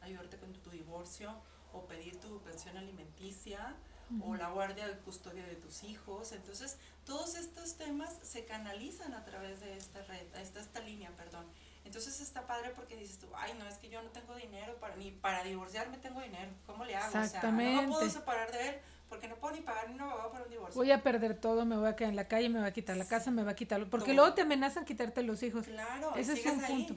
[0.07, 1.35] ayudarte con tu divorcio
[1.73, 3.75] o pedir tu pensión alimenticia
[4.21, 6.31] o la guardia de custodia de tus hijos.
[6.31, 11.45] Entonces, todos estos temas se canalizan a través de esta red, esta, esta línea, perdón.
[11.83, 14.95] Entonces está padre porque dices tú, ay, no, es que yo no tengo dinero para
[14.97, 16.51] ni para divorciarme tengo dinero.
[16.65, 17.07] ¿Cómo le hago?
[17.07, 17.87] O sea, no Exactamente.
[17.87, 18.75] puedo separar de él
[19.09, 20.75] porque no puedo ni pagar ni un abogado para un divorcio.
[20.75, 22.97] Voy a perder todo, me voy a quedar en la calle, me va a quitar
[22.97, 23.79] la casa, me va a quitar...
[23.89, 24.15] Porque Todo.
[24.15, 25.65] luego te amenazan quitarte los hijos.
[25.65, 26.73] Claro, Ese es un ahí.
[26.73, 26.95] punto.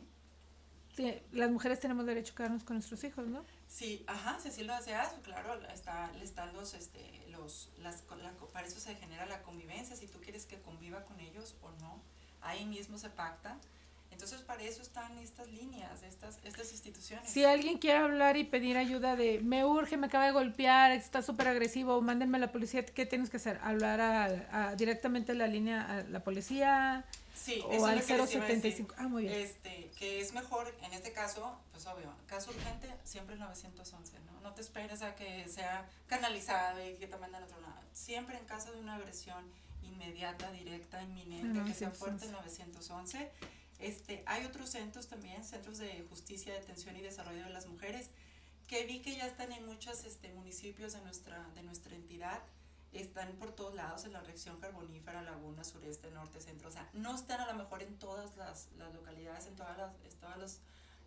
[1.33, 3.45] Las mujeres tenemos derecho a quedarnos con nuestros hijos, ¿no?
[3.69, 8.67] Sí, ajá, si así lo deseas, claro, está, están los, este, los, las, la- para
[8.67, 12.03] eso se genera la convivencia, si tú quieres que conviva con ellos o no,
[12.43, 13.57] ahí mismo se pacta.
[14.11, 17.31] Entonces, para eso están estas líneas, estas, estas instituciones.
[17.31, 21.23] Si alguien quiere hablar y pedir ayuda de me urge, me acaba de golpear, está
[21.23, 23.59] súper agresivo, mándenme a la policía, ¿qué tienes que hacer?
[23.63, 24.25] Hablar a,
[24.71, 27.05] a- directamente a la línea, a la policía,
[27.35, 28.73] Sí, eso o es al lo que les iba a decir.
[28.73, 28.95] 075.
[28.99, 29.35] Ah, muy bien.
[29.35, 34.41] Este, que es mejor, en este caso, pues obvio, caso urgente, siempre el 911, ¿no?
[34.41, 37.81] No te esperes a que sea canalizado y que te manden a otro lado.
[37.93, 39.45] Siempre en caso de una agresión
[39.83, 42.27] inmediata, directa, inminente, que sea fuerte, 911.
[42.27, 43.31] el 911.
[43.81, 48.11] Este, hay otros centros también, centros de justicia, detención y desarrollo de las mujeres,
[48.67, 52.43] que vi que ya están en muchos este, municipios de nuestra, de nuestra entidad,
[52.93, 57.15] están por todos lados en la región carbonífera, laguna, sureste, norte, centro, o sea, no
[57.15, 60.59] están a lo mejor en todas las, las localidades, en, todas las, en todos los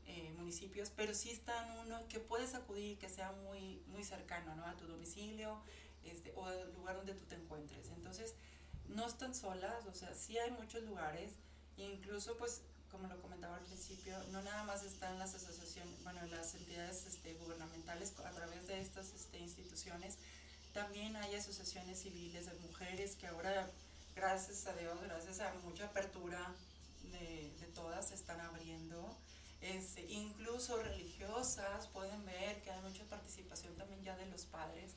[0.06, 4.66] eh, municipios, pero sí están uno que puedes acudir que sea muy, muy cercano ¿no?
[4.66, 5.62] a tu domicilio
[6.04, 7.90] este, o el lugar donde tú te encuentres.
[7.90, 8.36] Entonces,
[8.88, 11.34] no están solas, o sea, sí hay muchos lugares,
[11.78, 12.62] e incluso pues
[12.94, 17.34] como lo comentaba al principio, no nada más están las asociaciones, bueno, las entidades este,
[17.34, 20.20] gubernamentales a través de estas este, instituciones,
[20.74, 23.70] también hay asociaciones civiles de mujeres que ahora,
[24.16, 26.54] gracias a Dios, gracias a mucha apertura
[27.12, 29.16] de, todas, se están abriendo.
[29.62, 34.92] Este, incluso religiosas pueden ver que hay mucha participación también ya de los padres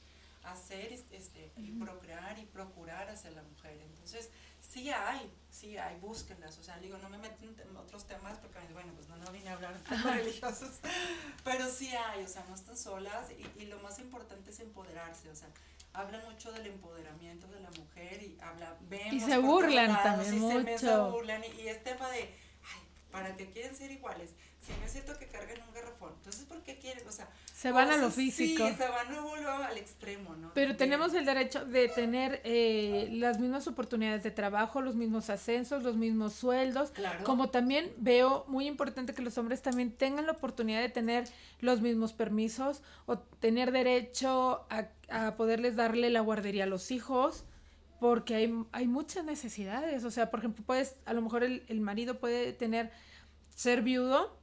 [0.47, 3.81] hacer este, y procrear y procurar hacia la mujer.
[3.83, 4.31] Entonces,
[4.61, 6.57] sí hay, sí hay, búsquenlas.
[6.59, 9.49] O sea, digo, no me meten en otros temas porque, bueno, pues no, no vine
[9.51, 10.71] a hablar de temas religiosos,
[11.45, 15.29] pero sí hay, o sea, no están solas y, y lo más importante es empoderarse,
[15.31, 15.49] o sea,
[15.93, 20.35] hablan mucho del empoderamiento de la mujer y habla, vemos Y se burlan lados, también
[20.35, 21.11] y me- se mucho.
[21.11, 24.31] burlan y, y es tema de, ay, ¿para qué quieren ser iguales?
[24.67, 27.07] Si no es cierto que cargan un garrafón, entonces ¿por qué quieren?
[27.07, 28.67] O sea, Se van a lo físico.
[28.67, 30.51] Sí, se van luego, luego al extremo, ¿no?
[30.55, 30.77] Pero También.
[30.77, 35.95] tenemos el derecho de tener eh, las mismas oportunidades de trabajo, los mismos ascensos, los
[35.97, 36.91] mismos sueldos.
[36.91, 37.23] Claro.
[37.23, 41.29] Como también veo muy importante que los hombres también tengan la oportunidad de tener
[41.61, 47.45] los mismos permisos o tener derecho a, a poderles darle la guardería a los hijos,
[48.01, 50.03] porque hay, hay muchas necesidades.
[50.03, 52.91] O sea, por ejemplo, puedes, a lo mejor el, el marido puede tener,
[53.55, 54.37] ser viudo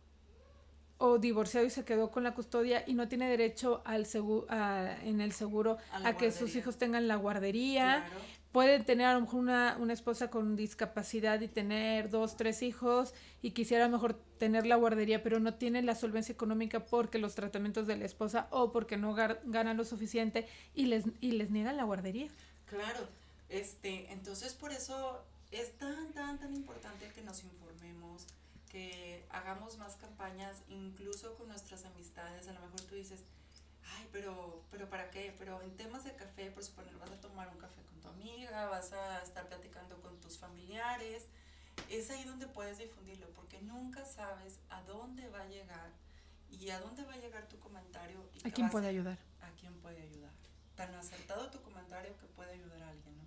[1.05, 5.19] o divorciado y se quedó con la custodia y no tiene derecho al seguro, en
[5.19, 8.05] el seguro A que sus hijos tengan la guardería.
[8.07, 8.21] Claro.
[8.53, 13.13] Pueden tener a lo mejor una, una esposa con discapacidad y tener dos, tres hijos
[13.41, 17.85] y quisiera mejor tener la guardería, pero no tiene la solvencia económica porque los tratamientos
[17.85, 21.83] de la esposa o porque no ganan lo suficiente y les, y les niegan la
[21.83, 22.29] guardería.
[22.65, 23.09] Claro,
[23.49, 28.25] este, entonces por eso es tan, tan, tan importante que nos informemos,
[28.73, 32.47] que hagamos más campañas, incluso con nuestras amistades.
[32.47, 33.19] A lo mejor tú dices,
[33.97, 35.33] ay, pero, pero ¿para qué?
[35.37, 38.65] Pero en temas de café, por suponer, vas a tomar un café con tu amiga,
[38.69, 41.27] vas a estar platicando con tus familiares.
[41.91, 45.91] Es ahí donde puedes difundirlo, porque nunca sabes a dónde va a llegar
[46.49, 48.27] y a dónde va a llegar tu comentario.
[48.43, 49.19] Y ¿A quién puede ser- ayudar?
[49.41, 50.31] a quién puede ayudar.
[50.75, 53.23] Tan acertado tu comentario que puede ayudar a alguien, ¿no?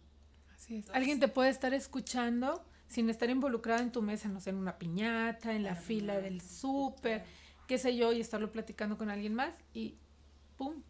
[0.52, 0.70] Así es.
[0.80, 4.56] Entonces- Alguien te puede estar escuchando sin estar involucrado en tu mesa, no sé, en
[4.56, 7.24] una piñata, en la fila del súper,
[7.66, 9.96] qué sé yo, y estarlo platicando con alguien más y
[10.56, 10.82] ¡pum!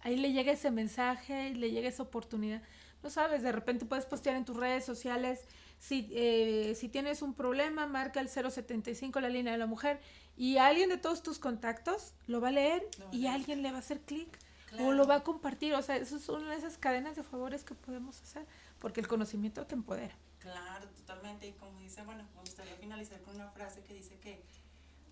[0.00, 2.62] Ahí le llega ese mensaje, le llega esa oportunidad.
[3.02, 5.44] No sabes, de repente puedes postear en tus redes sociales,
[5.78, 10.00] si, eh, si tienes un problema, marca el 075, la línea de la mujer,
[10.36, 13.80] y alguien de todos tus contactos lo va a leer y alguien le va a
[13.80, 14.38] hacer clic
[14.80, 15.74] o lo va a compartir.
[15.74, 18.46] O sea, esas son una de esas cadenas de favores que podemos hacer,
[18.78, 20.14] porque el conocimiento te empodera.
[20.38, 21.48] Claro, totalmente.
[21.48, 24.42] Y como dice, bueno, me gustaría finalizar con una frase que dice que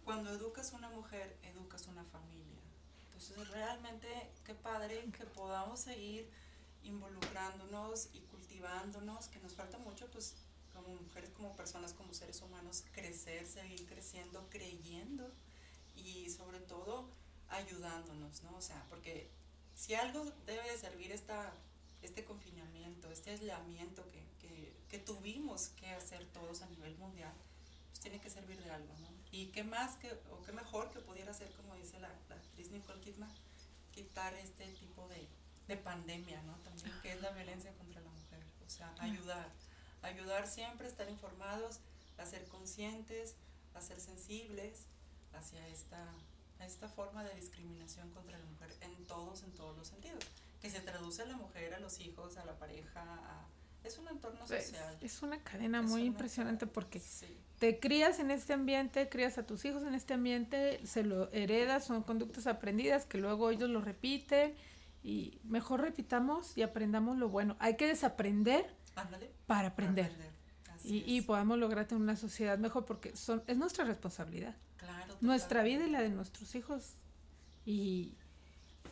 [0.05, 2.61] cuando educas una mujer, educas una familia.
[3.07, 4.09] Entonces, realmente,
[4.45, 6.31] qué padre que podamos seguir
[6.85, 10.37] involucrándonos y cultivándonos, que nos falta mucho, pues,
[10.73, 15.33] como mujeres, como personas, como seres humanos, crecer, seguir creciendo, creyendo
[15.97, 17.09] y sobre todo
[17.49, 18.57] ayudándonos, ¿no?
[18.57, 19.31] O sea, porque
[19.75, 21.53] si algo debe de servir esta,
[22.03, 24.25] este confinamiento, este aislamiento que,
[24.89, 27.33] que, tuvimos que hacer todos a nivel mundial,
[27.89, 29.09] pues tiene que servir de algo, ¿no?
[29.31, 32.71] Y qué más que, o qué mejor que pudiera ser, como dice la, la actriz
[32.71, 33.31] Nicole Kidman,
[33.93, 35.29] quitar este tipo de,
[35.69, 36.55] de pandemia, ¿no?
[36.59, 39.51] También que es la violencia contra la mujer, o sea, ayudar,
[40.03, 41.81] ayudar siempre, estar informados,
[42.19, 43.35] a ser conscientes,
[43.75, 44.87] a ser sensibles
[45.33, 46.15] hacia esta,
[46.61, 50.25] esta forma de discriminación contra la mujer en todos, en todos los sentidos,
[50.61, 53.47] que se traduce a la mujer, a los hijos, a la pareja, a,
[53.87, 54.99] es un entorno Es, social.
[55.01, 57.27] es una cadena Es muy una impresionante cadena, porque sí.
[57.59, 61.85] te crías en este ambiente, crías a tus hijos en este ambiente, se lo heredas,
[61.85, 64.55] son conductas aprendidas que luego ellos lo repiten
[65.03, 67.57] y mejor repitamos y aprendamos lo bueno.
[67.61, 69.31] Hay que desaprender Ándale.
[69.47, 70.13] para aprender.
[70.85, 74.55] Y, y podamos lograr tener una sociedad mejor porque son, es nuestra responsabilidad.
[74.77, 76.95] Claro, nuestra vida y la de nuestros hijos.
[77.65, 78.15] Y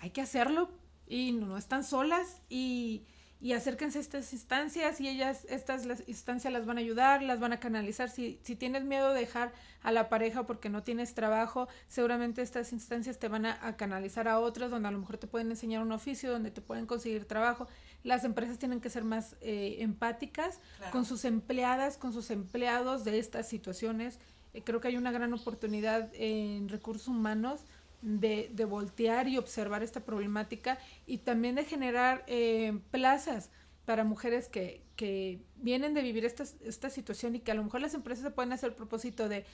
[0.01, 0.71] hay que hacerlo
[1.07, 3.07] y no, no están solas y,
[3.41, 7.41] y acérquense a estas instancias y ellas, estas las instancias las van a ayudar, las
[7.41, 8.09] van a canalizar.
[8.09, 9.53] Si, si tienes miedo de dejar
[9.83, 14.29] a la pareja porque no tienes trabajo, seguramente estas instancias te van a, a canalizar
[14.29, 17.27] a otras donde a lo mejor te pueden enseñar un oficio, donde te pueden conseguir
[17.27, 17.69] trabajo.
[18.03, 20.93] Las empresas tienen que ser más eh, empáticas Claro.
[20.93, 24.19] con sus empleadas, con sus empleados de estas situaciones.
[24.55, 27.61] Eh, creo que hay una gran oportunidad en recursos humanos
[28.05, 33.51] de, de voltear y observar esta problemática y también de generar eh, plazas
[33.87, 37.81] para mujeres que, que vienen de vivir esta, esta situación y que a lo mejor
[37.81, 39.45] las empresas se pueden hacer el propósito de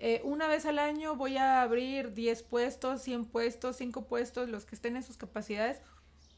[0.00, 4.64] eh, una vez al año voy a abrir 10 puestos, 100 puestos, 5 puestos, los
[4.64, 5.80] que estén en sus capacidades,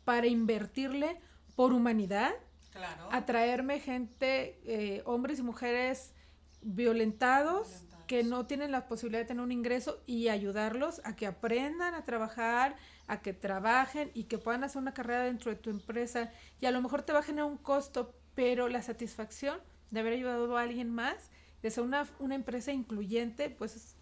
[0.04, 1.20] para invertirle
[1.56, 2.32] por humanidad
[2.72, 3.08] Claro.
[3.12, 6.14] atraerme gente, eh, hombres y mujeres
[6.62, 7.89] violentados, Violentados.
[8.10, 12.04] Que no tienen la posibilidad de tener un ingreso y ayudarlos a que aprendan a
[12.04, 12.74] trabajar,
[13.06, 16.72] a que trabajen y que puedan hacer una carrera dentro de tu empresa y a
[16.72, 19.60] lo mejor te va a generar un costo, pero la satisfacción
[19.92, 21.30] de haber ayudado a alguien más,
[21.62, 23.94] de ser una, una empresa incluyente, pues es-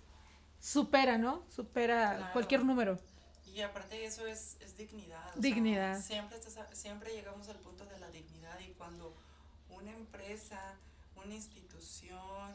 [0.58, 1.44] supera, ¿no?
[1.54, 2.32] Supera Claro.
[2.32, 2.98] cualquier número.
[3.54, 5.22] Y aparte de eso es, es dignidad.
[5.34, 6.00] sea, Dignidad.
[6.00, 9.14] siempre, estás- siempre llegamos al punto de la dignidad y cuando
[9.68, 10.58] una empresa,
[11.14, 12.54] una institución,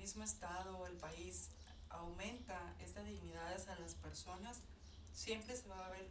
[0.00, 1.50] mismo Estado, el país
[1.90, 4.60] aumenta estas dignidades a las personas,
[5.12, 6.08] siempre se va a ver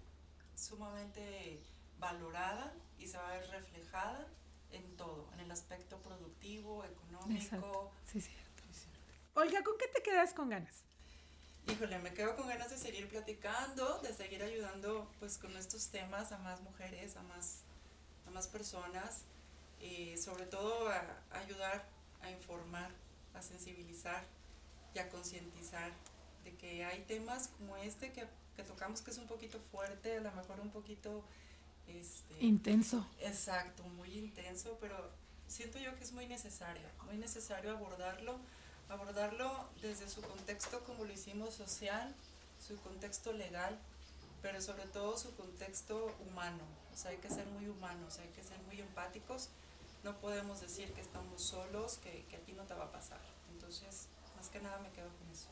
[0.56, 1.60] sumamente
[1.98, 4.28] valorada y se va a ver reflejada
[4.72, 7.36] en todo, en el aspecto productivo, económico.
[7.36, 7.92] Exacto.
[8.12, 8.32] Sí, sí.
[9.34, 10.84] Olga, ¿con qué te quedas con ganas?
[11.68, 16.32] Híjole, me quedo con ganas de seguir platicando, de seguir ayudando pues con estos temas
[16.32, 17.62] a más mujeres, a más,
[18.28, 19.24] a más personas,
[19.80, 21.88] y sobre todo a ayudar
[22.22, 22.92] a informar,
[23.34, 24.24] a sensibilizar
[24.94, 25.92] y a concientizar
[26.44, 28.26] de que hay temas como este que,
[28.56, 31.24] que tocamos que es un poquito fuerte, a lo mejor un poquito
[31.88, 33.06] este, Intenso.
[33.20, 34.96] Exacto, muy intenso, pero
[35.48, 38.40] siento yo que es muy necesario, muy necesario abordarlo,
[38.90, 42.14] abordarlo desde su contexto como lo hicimos social,
[42.66, 43.78] su contexto legal,
[44.42, 46.64] pero sobre todo su contexto humano.
[46.94, 49.50] O sea, hay que ser muy humanos, hay que ser muy empáticos.
[50.04, 53.20] No podemos decir que estamos solos, que, que a ti no te va a pasar.
[53.52, 55.50] Entonces, más que nada me quedo con eso.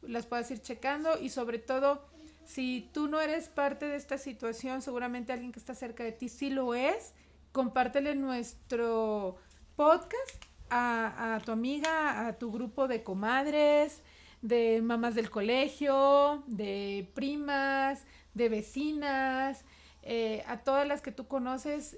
[0.00, 2.06] las puedas ir checando y sobre todo,
[2.44, 6.30] si tú no eres parte de esta situación, seguramente alguien que está cerca de ti
[6.30, 7.12] sí lo es,
[7.52, 9.36] compártele nuestro
[9.76, 14.00] podcast a, a tu amiga, a tu grupo de comadres,
[14.40, 18.04] de mamás del colegio, de primas,
[18.34, 19.64] de vecinas,
[20.02, 21.96] eh, a todas las que tú conoces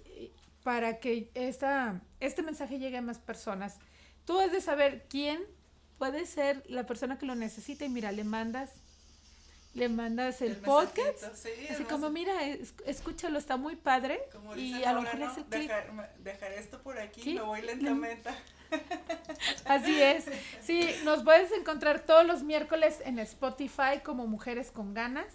[0.63, 3.79] para que esta, este mensaje llegue a más personas.
[4.25, 5.43] Tú has de saber quién
[5.99, 8.71] puede ser la persona que lo necesita y mira, le mandas,
[9.75, 11.35] le mandas el, podcast.
[11.35, 14.21] sí, Así el como, mira, es- escúchalo, está muy padre.
[14.33, 15.31] Como y a lo mejor ¿no?
[15.31, 15.49] es.
[15.51, 17.35] Dejar, dejar esto por aquí, Sí.
[17.35, 18.31] me voy lentamente.
[19.65, 20.25] Así es.
[20.63, 25.27] Sí, nos puedes encontrar todos los miércoles en Spotify como Mujeres con Ganas.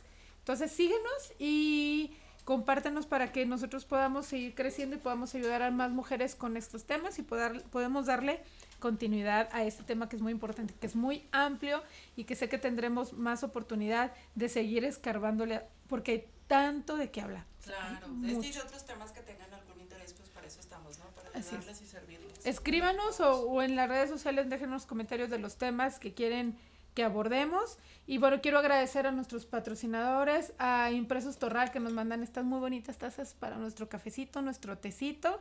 [0.41, 2.15] Entonces síguenos y
[2.45, 6.85] compártenos para que nosotros podamos seguir creciendo y podamos ayudar a más mujeres con estos
[6.85, 8.41] temas y poder, podemos darle
[8.79, 11.83] continuidad a este tema que es muy importante, que es muy amplio
[12.15, 17.45] y que sé que tendremos más oportunidad de seguir escarbándole, porque tanto de qué hablar.
[17.63, 21.05] Claro, Hay este y otros temas que tengan algún interés, pues para eso estamos, ¿no?
[21.11, 22.45] Para ayudarles y servirles.
[22.45, 26.57] Escríbanos o, o en las redes sociales déjenos comentarios de los temas que quieren
[26.93, 27.77] que abordemos.
[28.07, 32.59] Y bueno, quiero agradecer a nuestros patrocinadores, a Impresos Torral que nos mandan estas muy
[32.59, 35.39] bonitas tazas para nuestro cafecito, nuestro tecito,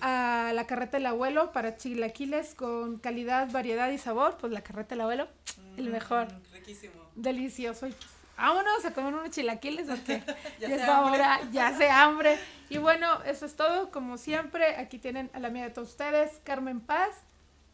[0.00, 4.90] a la carreta del abuelo para chilaquiles con calidad, variedad y sabor, pues la carreta
[4.90, 5.28] del abuelo,
[5.76, 6.28] el Mm, mejor.
[6.52, 6.94] Riquísimo.
[7.14, 7.86] delicioso.
[7.86, 8.06] Y pues,
[8.36, 10.22] vámonos a comer unos chilaquiles porque
[10.60, 11.14] Ya es hambre.
[11.14, 12.38] hora, ya se hambre.
[12.68, 13.90] Y bueno, eso es todo.
[13.90, 17.16] Como siempre, aquí tienen a la amiga de todos ustedes, Carmen Paz.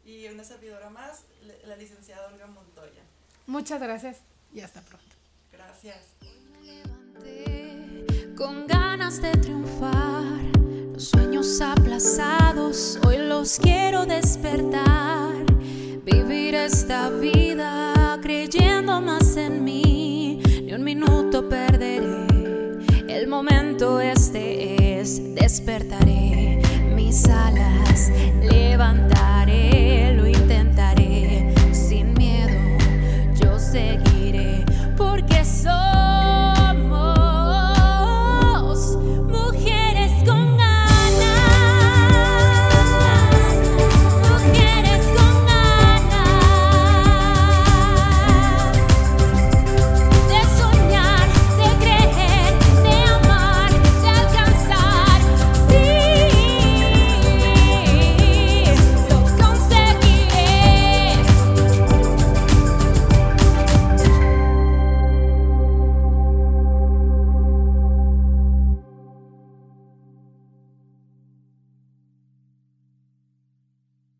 [0.05, 1.25] Y una servidora más,
[1.65, 3.03] la licenciada Olga Montoya.
[3.47, 4.17] Muchas gracias
[4.53, 5.15] y hasta pronto.
[5.53, 5.95] Gracias.
[6.19, 10.41] Me levanté con ganas de triunfar.
[10.91, 15.33] Los sueños aplazados hoy los quiero despertar.
[16.03, 20.41] Vivir esta vida creyendo más en mí.
[20.63, 22.27] Ni un minuto perderé.
[23.07, 25.35] El momento este es.
[25.35, 26.61] Despertaré
[26.93, 28.09] mis alas.
[28.41, 30.13] Levantaré
[35.69, 36.06] Oh.